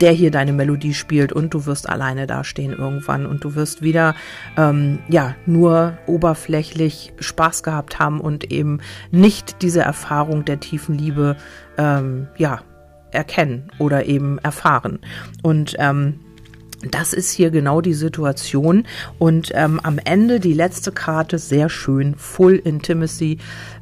der 0.00 0.12
hier 0.12 0.30
deine 0.30 0.52
Melodie 0.52 0.94
spielt 0.94 1.32
und 1.32 1.52
du 1.52 1.66
wirst 1.66 1.88
alleine 1.88 2.26
dastehen 2.26 2.72
irgendwann 2.72 3.26
und 3.26 3.42
du 3.42 3.56
wirst 3.56 3.82
wieder, 3.82 4.14
ähm, 4.56 5.00
ja, 5.08 5.34
nur 5.46 5.98
oberflächlich 6.06 7.12
Spaß 7.18 7.64
gehabt 7.64 7.98
haben 7.98 8.20
und 8.20 8.52
eben 8.52 8.78
nicht 9.10 9.62
diese 9.62 9.80
Erfahrung 9.80 10.44
der 10.44 10.60
tiefen 10.60 10.96
Liebe, 10.96 11.36
ähm, 11.76 12.28
ja, 12.36 12.60
erkennen 13.10 13.70
oder 13.78 14.06
eben 14.06 14.38
erfahren. 14.38 15.00
Und 15.42 15.74
ähm, 15.78 16.20
das 16.90 17.12
ist 17.12 17.30
hier 17.30 17.50
genau 17.50 17.80
die 17.80 17.94
Situation. 17.94 18.86
Und 19.18 19.50
ähm, 19.54 19.80
am 19.82 19.98
Ende 19.98 20.40
die 20.40 20.52
letzte 20.52 20.92
Karte, 20.92 21.38
sehr 21.38 21.68
schön, 21.68 22.14
Full 22.16 22.56
Intimacy. 22.56 23.38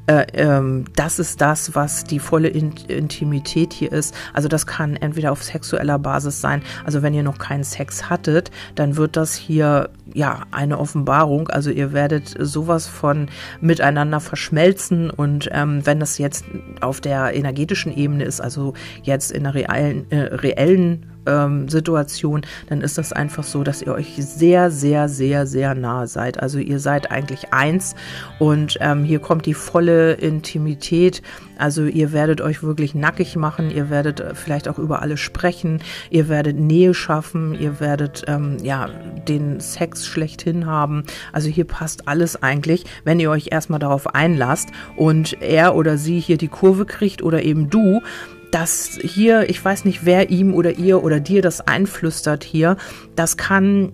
Äh, 0.06 0.26
ähm, 0.34 0.84
das 0.96 1.18
ist 1.18 1.40
das, 1.40 1.74
was 1.74 2.04
die 2.04 2.18
volle 2.18 2.48
In 2.48 2.72
Intimität 2.88 3.72
hier 3.72 3.92
ist. 3.92 4.14
Also 4.32 4.48
das 4.48 4.66
kann 4.66 4.96
entweder 4.96 5.30
auf 5.30 5.42
sexueller 5.42 5.98
Basis 5.98 6.40
sein. 6.40 6.62
Also 6.84 7.02
wenn 7.02 7.14
ihr 7.14 7.22
noch 7.22 7.38
keinen 7.38 7.64
Sex 7.64 8.10
hattet, 8.10 8.50
dann 8.74 8.96
wird 8.96 9.16
das 9.16 9.34
hier 9.34 9.90
ja 10.12 10.40
eine 10.50 10.78
Offenbarung. 10.78 11.48
Also 11.48 11.70
ihr 11.70 11.92
werdet 11.92 12.34
sowas 12.38 12.86
von 12.86 13.28
miteinander 13.60 14.20
verschmelzen 14.20 15.10
und 15.10 15.48
ähm, 15.52 15.86
wenn 15.86 16.00
das 16.00 16.18
jetzt 16.18 16.44
auf 16.80 17.00
der 17.00 17.34
energetischen 17.34 17.96
Ebene 17.96 18.24
ist, 18.24 18.40
also 18.40 18.74
jetzt 19.02 19.30
in 19.30 19.44
der 19.44 19.54
realen, 19.54 20.10
äh, 20.10 20.18
reellen 20.18 21.11
ähm, 21.26 21.68
Situation, 21.68 22.42
dann 22.68 22.80
ist 22.80 22.98
das 22.98 23.12
einfach 23.12 23.44
so, 23.44 23.62
dass 23.62 23.82
ihr 23.82 23.92
euch 23.92 24.14
sehr, 24.18 24.70
sehr, 24.70 25.08
sehr, 25.08 25.46
sehr 25.46 25.74
nahe 25.74 26.06
seid. 26.06 26.40
Also 26.40 26.58
ihr 26.58 26.78
seid 26.78 27.10
eigentlich 27.10 27.52
eins 27.52 27.94
und 28.38 28.78
ähm, 28.80 29.04
hier 29.04 29.18
kommt 29.18 29.46
die 29.46 29.54
volle 29.54 30.12
Intimität. 30.14 31.22
Also 31.58 31.84
ihr 31.84 32.12
werdet 32.12 32.40
euch 32.40 32.62
wirklich 32.62 32.94
nackig 32.94 33.36
machen, 33.36 33.70
ihr 33.70 33.88
werdet 33.90 34.20
äh, 34.20 34.34
vielleicht 34.34 34.68
auch 34.68 34.78
über 34.78 35.02
alles 35.02 35.20
sprechen, 35.20 35.80
ihr 36.10 36.28
werdet 36.28 36.58
Nähe 36.58 36.94
schaffen, 36.94 37.54
ihr 37.54 37.78
werdet 37.78 38.24
ähm, 38.26 38.56
ja 38.62 38.88
den 39.28 39.60
Sex 39.60 40.06
schlechthin 40.06 40.66
haben. 40.66 41.04
Also 41.32 41.48
hier 41.48 41.64
passt 41.64 42.08
alles 42.08 42.42
eigentlich, 42.42 42.84
wenn 43.04 43.20
ihr 43.20 43.30
euch 43.30 43.48
erstmal 43.52 43.78
darauf 43.78 44.14
einlasst 44.14 44.70
und 44.96 45.40
er 45.40 45.76
oder 45.76 45.98
sie 45.98 46.18
hier 46.18 46.36
die 46.36 46.48
Kurve 46.48 46.84
kriegt 46.84 47.22
oder 47.22 47.42
eben 47.42 47.70
du 47.70 48.00
dass 48.52 48.98
hier, 49.02 49.50
ich 49.50 49.64
weiß 49.64 49.84
nicht, 49.84 50.04
wer 50.04 50.30
ihm 50.30 50.54
oder 50.54 50.72
ihr 50.72 51.02
oder 51.02 51.18
dir 51.18 51.42
das 51.42 51.60
einflüstert 51.66 52.44
hier, 52.44 52.76
das 53.16 53.36
kann 53.36 53.92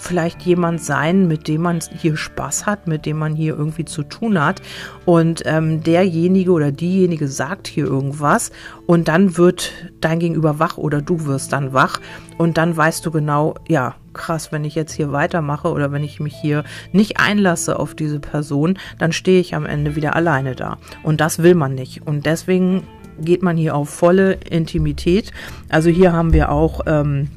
vielleicht 0.00 0.42
jemand 0.42 0.82
sein, 0.82 1.28
mit 1.28 1.46
dem 1.46 1.62
man 1.62 1.80
hier 1.96 2.16
Spaß 2.16 2.66
hat, 2.66 2.86
mit 2.86 3.06
dem 3.06 3.18
man 3.18 3.34
hier 3.34 3.56
irgendwie 3.56 3.84
zu 3.84 4.02
tun 4.02 4.42
hat. 4.42 4.62
Und 5.04 5.42
ähm, 5.44 5.82
derjenige 5.82 6.52
oder 6.52 6.72
diejenige 6.72 7.28
sagt 7.28 7.66
hier 7.66 7.84
irgendwas 7.84 8.50
und 8.86 9.08
dann 9.08 9.36
wird 9.36 9.72
dein 10.00 10.18
Gegenüber 10.18 10.58
wach 10.58 10.78
oder 10.78 11.02
du 11.02 11.26
wirst 11.26 11.52
dann 11.52 11.72
wach 11.72 12.00
und 12.38 12.56
dann 12.58 12.76
weißt 12.76 13.04
du 13.04 13.10
genau, 13.10 13.54
ja, 13.68 13.94
krass, 14.12 14.50
wenn 14.50 14.64
ich 14.64 14.74
jetzt 14.74 14.92
hier 14.92 15.12
weitermache 15.12 15.68
oder 15.68 15.92
wenn 15.92 16.02
ich 16.02 16.18
mich 16.18 16.34
hier 16.34 16.64
nicht 16.92 17.20
einlasse 17.20 17.78
auf 17.78 17.94
diese 17.94 18.18
Person, 18.18 18.78
dann 18.98 19.12
stehe 19.12 19.40
ich 19.40 19.54
am 19.54 19.66
Ende 19.66 19.94
wieder 19.94 20.16
alleine 20.16 20.56
da. 20.56 20.78
Und 21.02 21.20
das 21.20 21.42
will 21.42 21.54
man 21.54 21.74
nicht. 21.74 22.06
Und 22.06 22.26
deswegen 22.26 22.82
geht 23.20 23.42
man 23.42 23.56
hier 23.56 23.74
auf 23.74 23.90
volle 23.90 24.32
Intimität. 24.32 25.32
Also 25.68 25.90
hier 25.90 26.12
haben 26.12 26.32
wir 26.32 26.50
auch 26.50 26.80
ähm, 26.86 27.28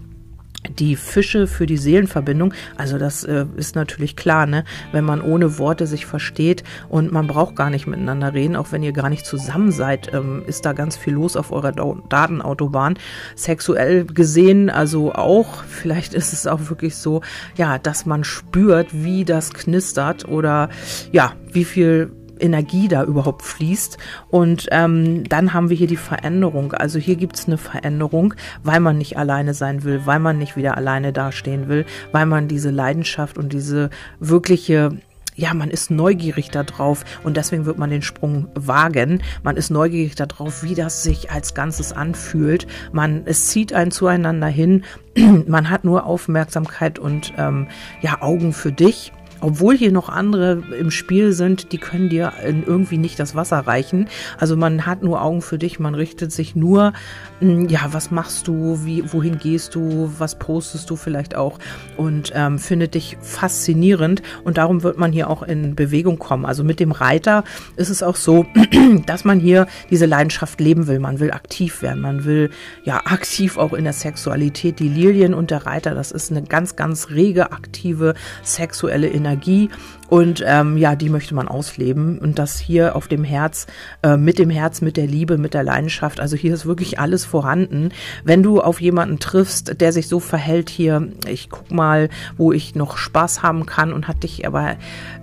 die 0.69 0.95
Fische 0.95 1.47
für 1.47 1.65
die 1.65 1.77
Seelenverbindung. 1.77 2.53
Also 2.77 2.97
das 2.97 3.23
äh, 3.23 3.45
ist 3.55 3.75
natürlich 3.75 4.15
klar, 4.15 4.45
ne? 4.45 4.63
wenn 4.91 5.03
man 5.03 5.21
ohne 5.21 5.57
Worte 5.57 5.87
sich 5.87 6.05
versteht 6.05 6.63
und 6.89 7.11
man 7.11 7.27
braucht 7.27 7.55
gar 7.55 7.69
nicht 7.69 7.87
miteinander 7.87 8.33
reden, 8.33 8.55
auch 8.55 8.71
wenn 8.71 8.83
ihr 8.83 8.93
gar 8.93 9.09
nicht 9.09 9.25
zusammen 9.25 9.71
seid, 9.71 10.13
ähm, 10.13 10.43
ist 10.47 10.65
da 10.65 10.73
ganz 10.73 10.97
viel 10.97 11.13
los 11.13 11.35
auf 11.35 11.51
eurer 11.51 11.71
Datenautobahn. 11.71 12.97
Sexuell 13.35 14.05
gesehen 14.05 14.69
also 14.69 15.13
auch, 15.13 15.63
vielleicht 15.67 16.13
ist 16.13 16.33
es 16.33 16.47
auch 16.47 16.69
wirklich 16.69 16.95
so, 16.95 17.21
ja, 17.55 17.77
dass 17.77 18.05
man 18.05 18.23
spürt, 18.23 18.87
wie 18.91 19.25
das 19.25 19.53
knistert 19.53 20.27
oder 20.27 20.69
ja, 21.11 21.33
wie 21.51 21.65
viel 21.65 22.11
Energie 22.43 22.87
da 22.87 23.03
überhaupt 23.03 23.41
fließt. 23.41 23.97
Und 24.29 24.67
ähm, 24.71 25.23
dann 25.27 25.53
haben 25.53 25.69
wir 25.69 25.77
hier 25.77 25.87
die 25.87 25.97
Veränderung. 25.97 26.73
Also 26.73 26.99
hier 26.99 27.15
gibt 27.15 27.37
es 27.37 27.47
eine 27.47 27.57
Veränderung, 27.57 28.33
weil 28.63 28.79
man 28.79 28.97
nicht 28.97 29.17
alleine 29.17 29.53
sein 29.53 29.83
will, 29.83 30.01
weil 30.05 30.19
man 30.19 30.37
nicht 30.37 30.55
wieder 30.55 30.77
alleine 30.77 31.13
dastehen 31.13 31.67
will, 31.67 31.85
weil 32.11 32.25
man 32.25 32.47
diese 32.47 32.69
Leidenschaft 32.69 33.37
und 33.37 33.53
diese 33.53 33.89
wirkliche 34.19 34.97
ja, 35.35 35.53
man 35.53 35.69
ist 35.69 35.89
neugierig 35.89 36.51
darauf 36.51 37.03
und 37.23 37.37
deswegen 37.37 37.65
wird 37.65 37.77
man 37.77 37.89
den 37.89 38.01
Sprung 38.01 38.49
wagen. 38.53 39.23
Man 39.41 39.57
ist 39.57 39.71
neugierig 39.71 40.15
darauf, 40.15 40.63
wie 40.63 40.75
das 40.75 41.03
sich 41.03 41.31
als 41.31 41.53
Ganzes 41.53 41.91
anfühlt. 41.91 42.67
Man, 42.91 43.23
es 43.25 43.47
zieht 43.47 43.73
einen 43.73 43.91
zueinander 43.91 44.47
hin. 44.47 44.83
man 45.47 45.69
hat 45.69 45.85
nur 45.85 46.05
Aufmerksamkeit 46.05 46.99
und 46.99 47.33
ähm, 47.37 47.67
ja 48.01 48.21
Augen 48.21 48.53
für 48.53 48.71
dich 48.71 49.11
obwohl 49.43 49.77
hier 49.77 49.91
noch 49.91 50.09
andere 50.09 50.63
im 50.79 50.89
Spiel 50.89 51.33
sind, 51.33 51.73
die 51.73 51.77
können 51.77 52.09
dir 52.09 52.33
irgendwie 52.43 52.97
nicht 52.97 53.19
das 53.19 53.35
Wasser 53.35 53.59
reichen. 53.59 54.07
Also 54.39 54.55
man 54.55 54.85
hat 54.85 55.03
nur 55.03 55.21
Augen 55.21 55.41
für 55.41 55.57
dich, 55.57 55.79
man 55.79 55.95
richtet 55.95 56.31
sich 56.31 56.55
nur, 56.55 56.93
hm, 57.39 57.67
ja, 57.67 57.81
was 57.91 58.09
machst 58.09 58.47
du, 58.47 58.79
wie, 58.85 59.03
wohin 59.11 59.37
gehst 59.37 59.75
du, 59.75 60.11
was 60.17 60.39
postest 60.39 60.89
du 60.89 60.95
vielleicht 60.95 61.35
auch 61.35 61.59
und 61.97 62.31
ähm, 62.33 62.57
findet 62.57 62.95
dich 62.95 63.17
faszinierend 63.21 64.23
und 64.45 64.57
darum 64.57 64.81
wird 64.81 64.97
man 64.97 65.11
hier 65.11 65.29
auch 65.29 65.43
in 65.43 65.75
Bewegung 65.75 66.19
kommen. 66.19 66.45
Also 66.45 66.63
mit 66.63 66.79
dem 66.79 66.93
Reiter 66.93 67.43
ist 67.75 67.89
es 67.89 68.01
auch 68.01 68.15
so, 68.15 68.45
dass 69.05 69.25
man 69.25 69.41
hier 69.41 69.67
diese 69.89 70.05
Leidenschaft 70.05 70.61
leben 70.61 70.87
will. 70.87 70.99
Man 70.99 71.19
will 71.19 71.31
aktiv 71.31 71.81
werden, 71.81 72.01
man 72.01 72.23
will 72.23 72.49
ja 72.85 73.01
aktiv 73.05 73.57
auch 73.57 73.73
in 73.73 73.83
der 73.83 73.93
Sexualität. 73.93 74.79
Die 74.79 74.87
Lilien 74.87 75.33
und 75.33 75.51
der 75.51 75.65
Reiter, 75.65 75.93
das 75.93 76.11
ist 76.13 76.31
eine 76.31 76.43
ganz, 76.43 76.77
ganz 76.77 77.09
rege, 77.09 77.51
aktive 77.51 78.13
sexuelle 78.41 79.09
Energie. 79.09 79.32
Energie 79.33 79.69
und 80.13 80.43
ähm, 80.45 80.77
ja, 80.77 80.95
die 80.95 81.09
möchte 81.09 81.33
man 81.33 81.47
ausleben 81.47 82.19
und 82.19 82.37
das 82.37 82.59
hier 82.59 82.95
auf 82.95 83.07
dem 83.07 83.23
Herz, 83.23 83.65
äh, 84.03 84.15
mit 84.15 84.37
dem 84.37 84.51
Herz, 84.51 84.79
mit 84.79 84.95
der 84.95 85.07
Liebe, 85.07 85.39
mit 85.39 85.55
der 85.55 85.63
Leidenschaft. 85.63 86.19
Also 86.19 86.35
hier 86.35 86.53
ist 86.53 86.67
wirklich 86.67 86.99
alles 86.99 87.25
vorhanden. 87.25 87.89
Wenn 88.23 88.43
du 88.43 88.61
auf 88.61 88.79
jemanden 88.79 89.17
triffst, 89.17 89.81
der 89.81 89.91
sich 89.91 90.07
so 90.07 90.19
verhält 90.19 90.69
hier, 90.69 91.07
ich 91.27 91.49
guck 91.49 91.71
mal, 91.71 92.09
wo 92.37 92.51
ich 92.51 92.75
noch 92.75 92.97
Spaß 92.97 93.41
haben 93.41 93.65
kann 93.65 93.91
und 93.91 94.07
hat 94.07 94.21
dich 94.21 94.45
aber 94.45 94.75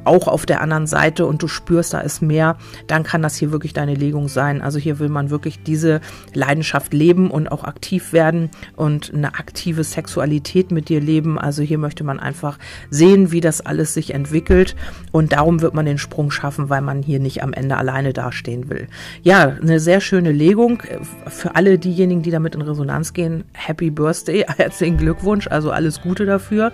auch 0.03 0.26
auf 0.26 0.44
der 0.44 0.61
anderen 0.61 0.88
Seite 0.88 1.24
und 1.24 1.40
du 1.40 1.46
spürst, 1.46 1.94
da 1.94 2.00
ist 2.00 2.20
mehr, 2.20 2.57
dann 2.88 3.05
kann 3.05 3.22
das 3.22 3.37
hier 3.37 3.53
wirklich 3.53 3.72
deine 3.72 3.94
Legung 3.94 4.26
sein. 4.26 4.61
Also 4.61 4.81
hier 4.81 4.98
will 4.98 5.09
man 5.09 5.31
wirklich 5.31 5.62
diese 5.62 6.00
Leidenschaft 6.35 6.92
leben 6.92 7.31
und 7.31 7.53
auch 7.53 7.62
aktiv 7.62 8.12
werden 8.12 8.50
und 8.74 9.14
eine 9.14 9.35
aktive 9.35 9.85
Sexualität 9.85 10.72
mit 10.72 10.88
dir 10.88 11.00
leben. 11.00 11.38
Also 11.38 11.62
hier 11.62 11.79
möchte 11.79 12.03
man 12.03 12.18
einfach 12.18 12.59
sehen, 12.90 13.31
wie 13.31 13.40
das 13.40 13.61
alles 13.61 13.94
sich 13.94 14.14
entwickelt 14.14 14.74
und 15.12 15.33
darum 15.33 15.61
wird 15.61 15.75
man 15.75 15.87
den 15.87 15.99
Sprung 15.99 16.31
schaffen, 16.31 16.69
weil 16.69 16.81
man 16.81 17.03
hier 17.03 17.19
nicht 17.19 17.43
am 17.43 17.53
Ende 17.53 17.77
alleine 17.77 18.12
dastehen 18.12 18.69
will. 18.69 18.87
Ja, 19.23 19.57
eine 19.61 19.81
sehr 19.81 20.01
schöne 20.01 20.33
Legung 20.33 20.83
für 21.27 21.57
alle 21.57 21.79
diejenigen, 21.79 22.23
die 22.23 22.31
damit 22.31 22.55
in 22.55 22.62
Resonanz 22.62 23.12
gehen. 23.12 23.45
Happy 23.53 23.90
Birthday, 23.90 24.45
herzlichen 24.57 24.97
Glückwunsch, 24.97 25.49
also 25.49 25.71
alles 25.71 26.01
Gute 26.01 26.27
dafür. 26.27 26.73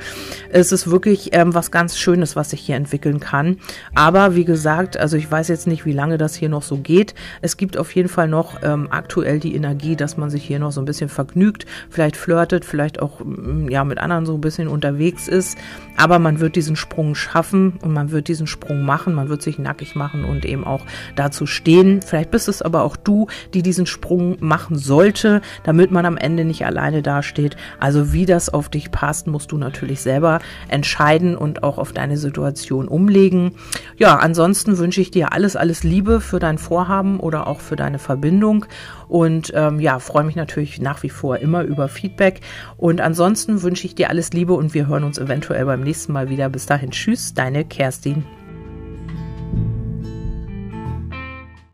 Es 0.50 0.72
ist 0.72 0.90
wirklich 0.90 1.30
ähm, 1.32 1.54
was 1.54 1.70
ganz 1.70 1.98
Schönes, 1.98 2.36
was 2.36 2.50
sich 2.50 2.60
hier 2.60 2.76
entwickeln 2.76 3.20
kann. 3.20 3.58
Aber 3.94 4.34
wie 4.34 4.44
gesagt, 4.44 4.96
also 4.96 5.16
ich 5.16 5.30
weiß 5.30 5.48
jetzt 5.48 5.66
nicht, 5.66 5.86
wie 5.86 5.92
lange 5.92 6.18
das 6.18 6.34
hier 6.34 6.48
noch 6.48 6.62
so 6.62 6.76
geht. 6.76 7.14
Es 7.40 7.56
gibt 7.56 7.78
auf 7.78 7.94
jeden 7.94 8.08
Fall 8.08 8.28
noch 8.28 8.62
ähm, 8.62 8.88
aktuell 8.90 9.40
die 9.40 9.54
Energie, 9.54 9.96
dass 9.96 10.16
man 10.16 10.30
sich 10.30 10.44
hier 10.44 10.58
noch 10.58 10.72
so 10.72 10.80
ein 10.80 10.84
bisschen 10.84 11.08
vergnügt, 11.08 11.66
vielleicht 11.90 12.16
flirtet, 12.16 12.64
vielleicht 12.64 13.00
auch 13.00 13.20
mm, 13.24 13.68
ja 13.68 13.84
mit 13.84 13.98
anderen 13.98 14.26
so 14.26 14.34
ein 14.34 14.40
bisschen 14.40 14.68
unterwegs 14.68 15.28
ist. 15.28 15.56
Aber 15.96 16.18
man 16.18 16.40
wird 16.40 16.56
diesen 16.56 16.76
Sprung 16.76 17.14
schaffen 17.14 17.74
und 17.86 17.94
man 17.94 18.10
wird 18.10 18.28
diesen 18.28 18.46
Sprung 18.46 18.82
machen, 18.82 19.14
man 19.14 19.28
wird 19.28 19.42
sich 19.42 19.58
nackig 19.58 19.94
machen 19.94 20.24
und 20.24 20.44
eben 20.44 20.64
auch 20.64 20.84
dazu 21.14 21.46
stehen. 21.46 22.02
Vielleicht 22.02 22.30
bist 22.30 22.48
es 22.48 22.60
aber 22.60 22.82
auch 22.82 22.96
du, 22.96 23.28
die 23.54 23.62
diesen 23.62 23.86
Sprung 23.86 24.36
machen 24.40 24.76
sollte, 24.76 25.40
damit 25.64 25.90
man 25.90 26.04
am 26.04 26.16
Ende 26.16 26.44
nicht 26.44 26.66
alleine 26.66 27.02
dasteht. 27.02 27.56
Also 27.78 28.12
wie 28.12 28.26
das 28.26 28.48
auf 28.48 28.68
dich 28.68 28.90
passt, 28.90 29.26
musst 29.26 29.52
du 29.52 29.58
natürlich 29.58 30.00
selber 30.00 30.40
entscheiden 30.68 31.36
und 31.36 31.62
auch 31.62 31.78
auf 31.78 31.92
deine 31.92 32.16
Situation 32.16 32.88
umlegen. 32.88 33.52
Ja, 33.96 34.16
ansonsten 34.16 34.78
wünsche 34.78 35.00
ich 35.00 35.10
dir 35.10 35.32
alles, 35.32 35.56
alles 35.56 35.84
Liebe 35.84 36.20
für 36.20 36.38
dein 36.38 36.58
Vorhaben 36.58 37.20
oder 37.20 37.46
auch 37.46 37.60
für 37.60 37.76
deine 37.76 37.98
Verbindung 37.98 38.66
und 39.08 39.52
ähm, 39.54 39.80
ja, 39.80 39.98
freue 39.98 40.24
mich 40.24 40.36
natürlich 40.36 40.80
nach 40.80 41.02
wie 41.02 41.10
vor 41.10 41.38
immer 41.38 41.62
über 41.62 41.88
Feedback. 41.88 42.40
Und 42.76 43.00
ansonsten 43.00 43.62
wünsche 43.62 43.86
ich 43.86 43.94
dir 43.94 44.10
alles 44.10 44.32
Liebe 44.32 44.54
und 44.54 44.74
wir 44.74 44.86
hören 44.86 45.04
uns 45.04 45.18
eventuell 45.18 45.64
beim 45.64 45.82
nächsten 45.82 46.12
Mal 46.12 46.28
wieder. 46.28 46.48
Bis 46.48 46.66
dahin, 46.66 46.90
tschüss, 46.90 47.34
deine 47.34 47.64
Kerstin. 47.64 48.24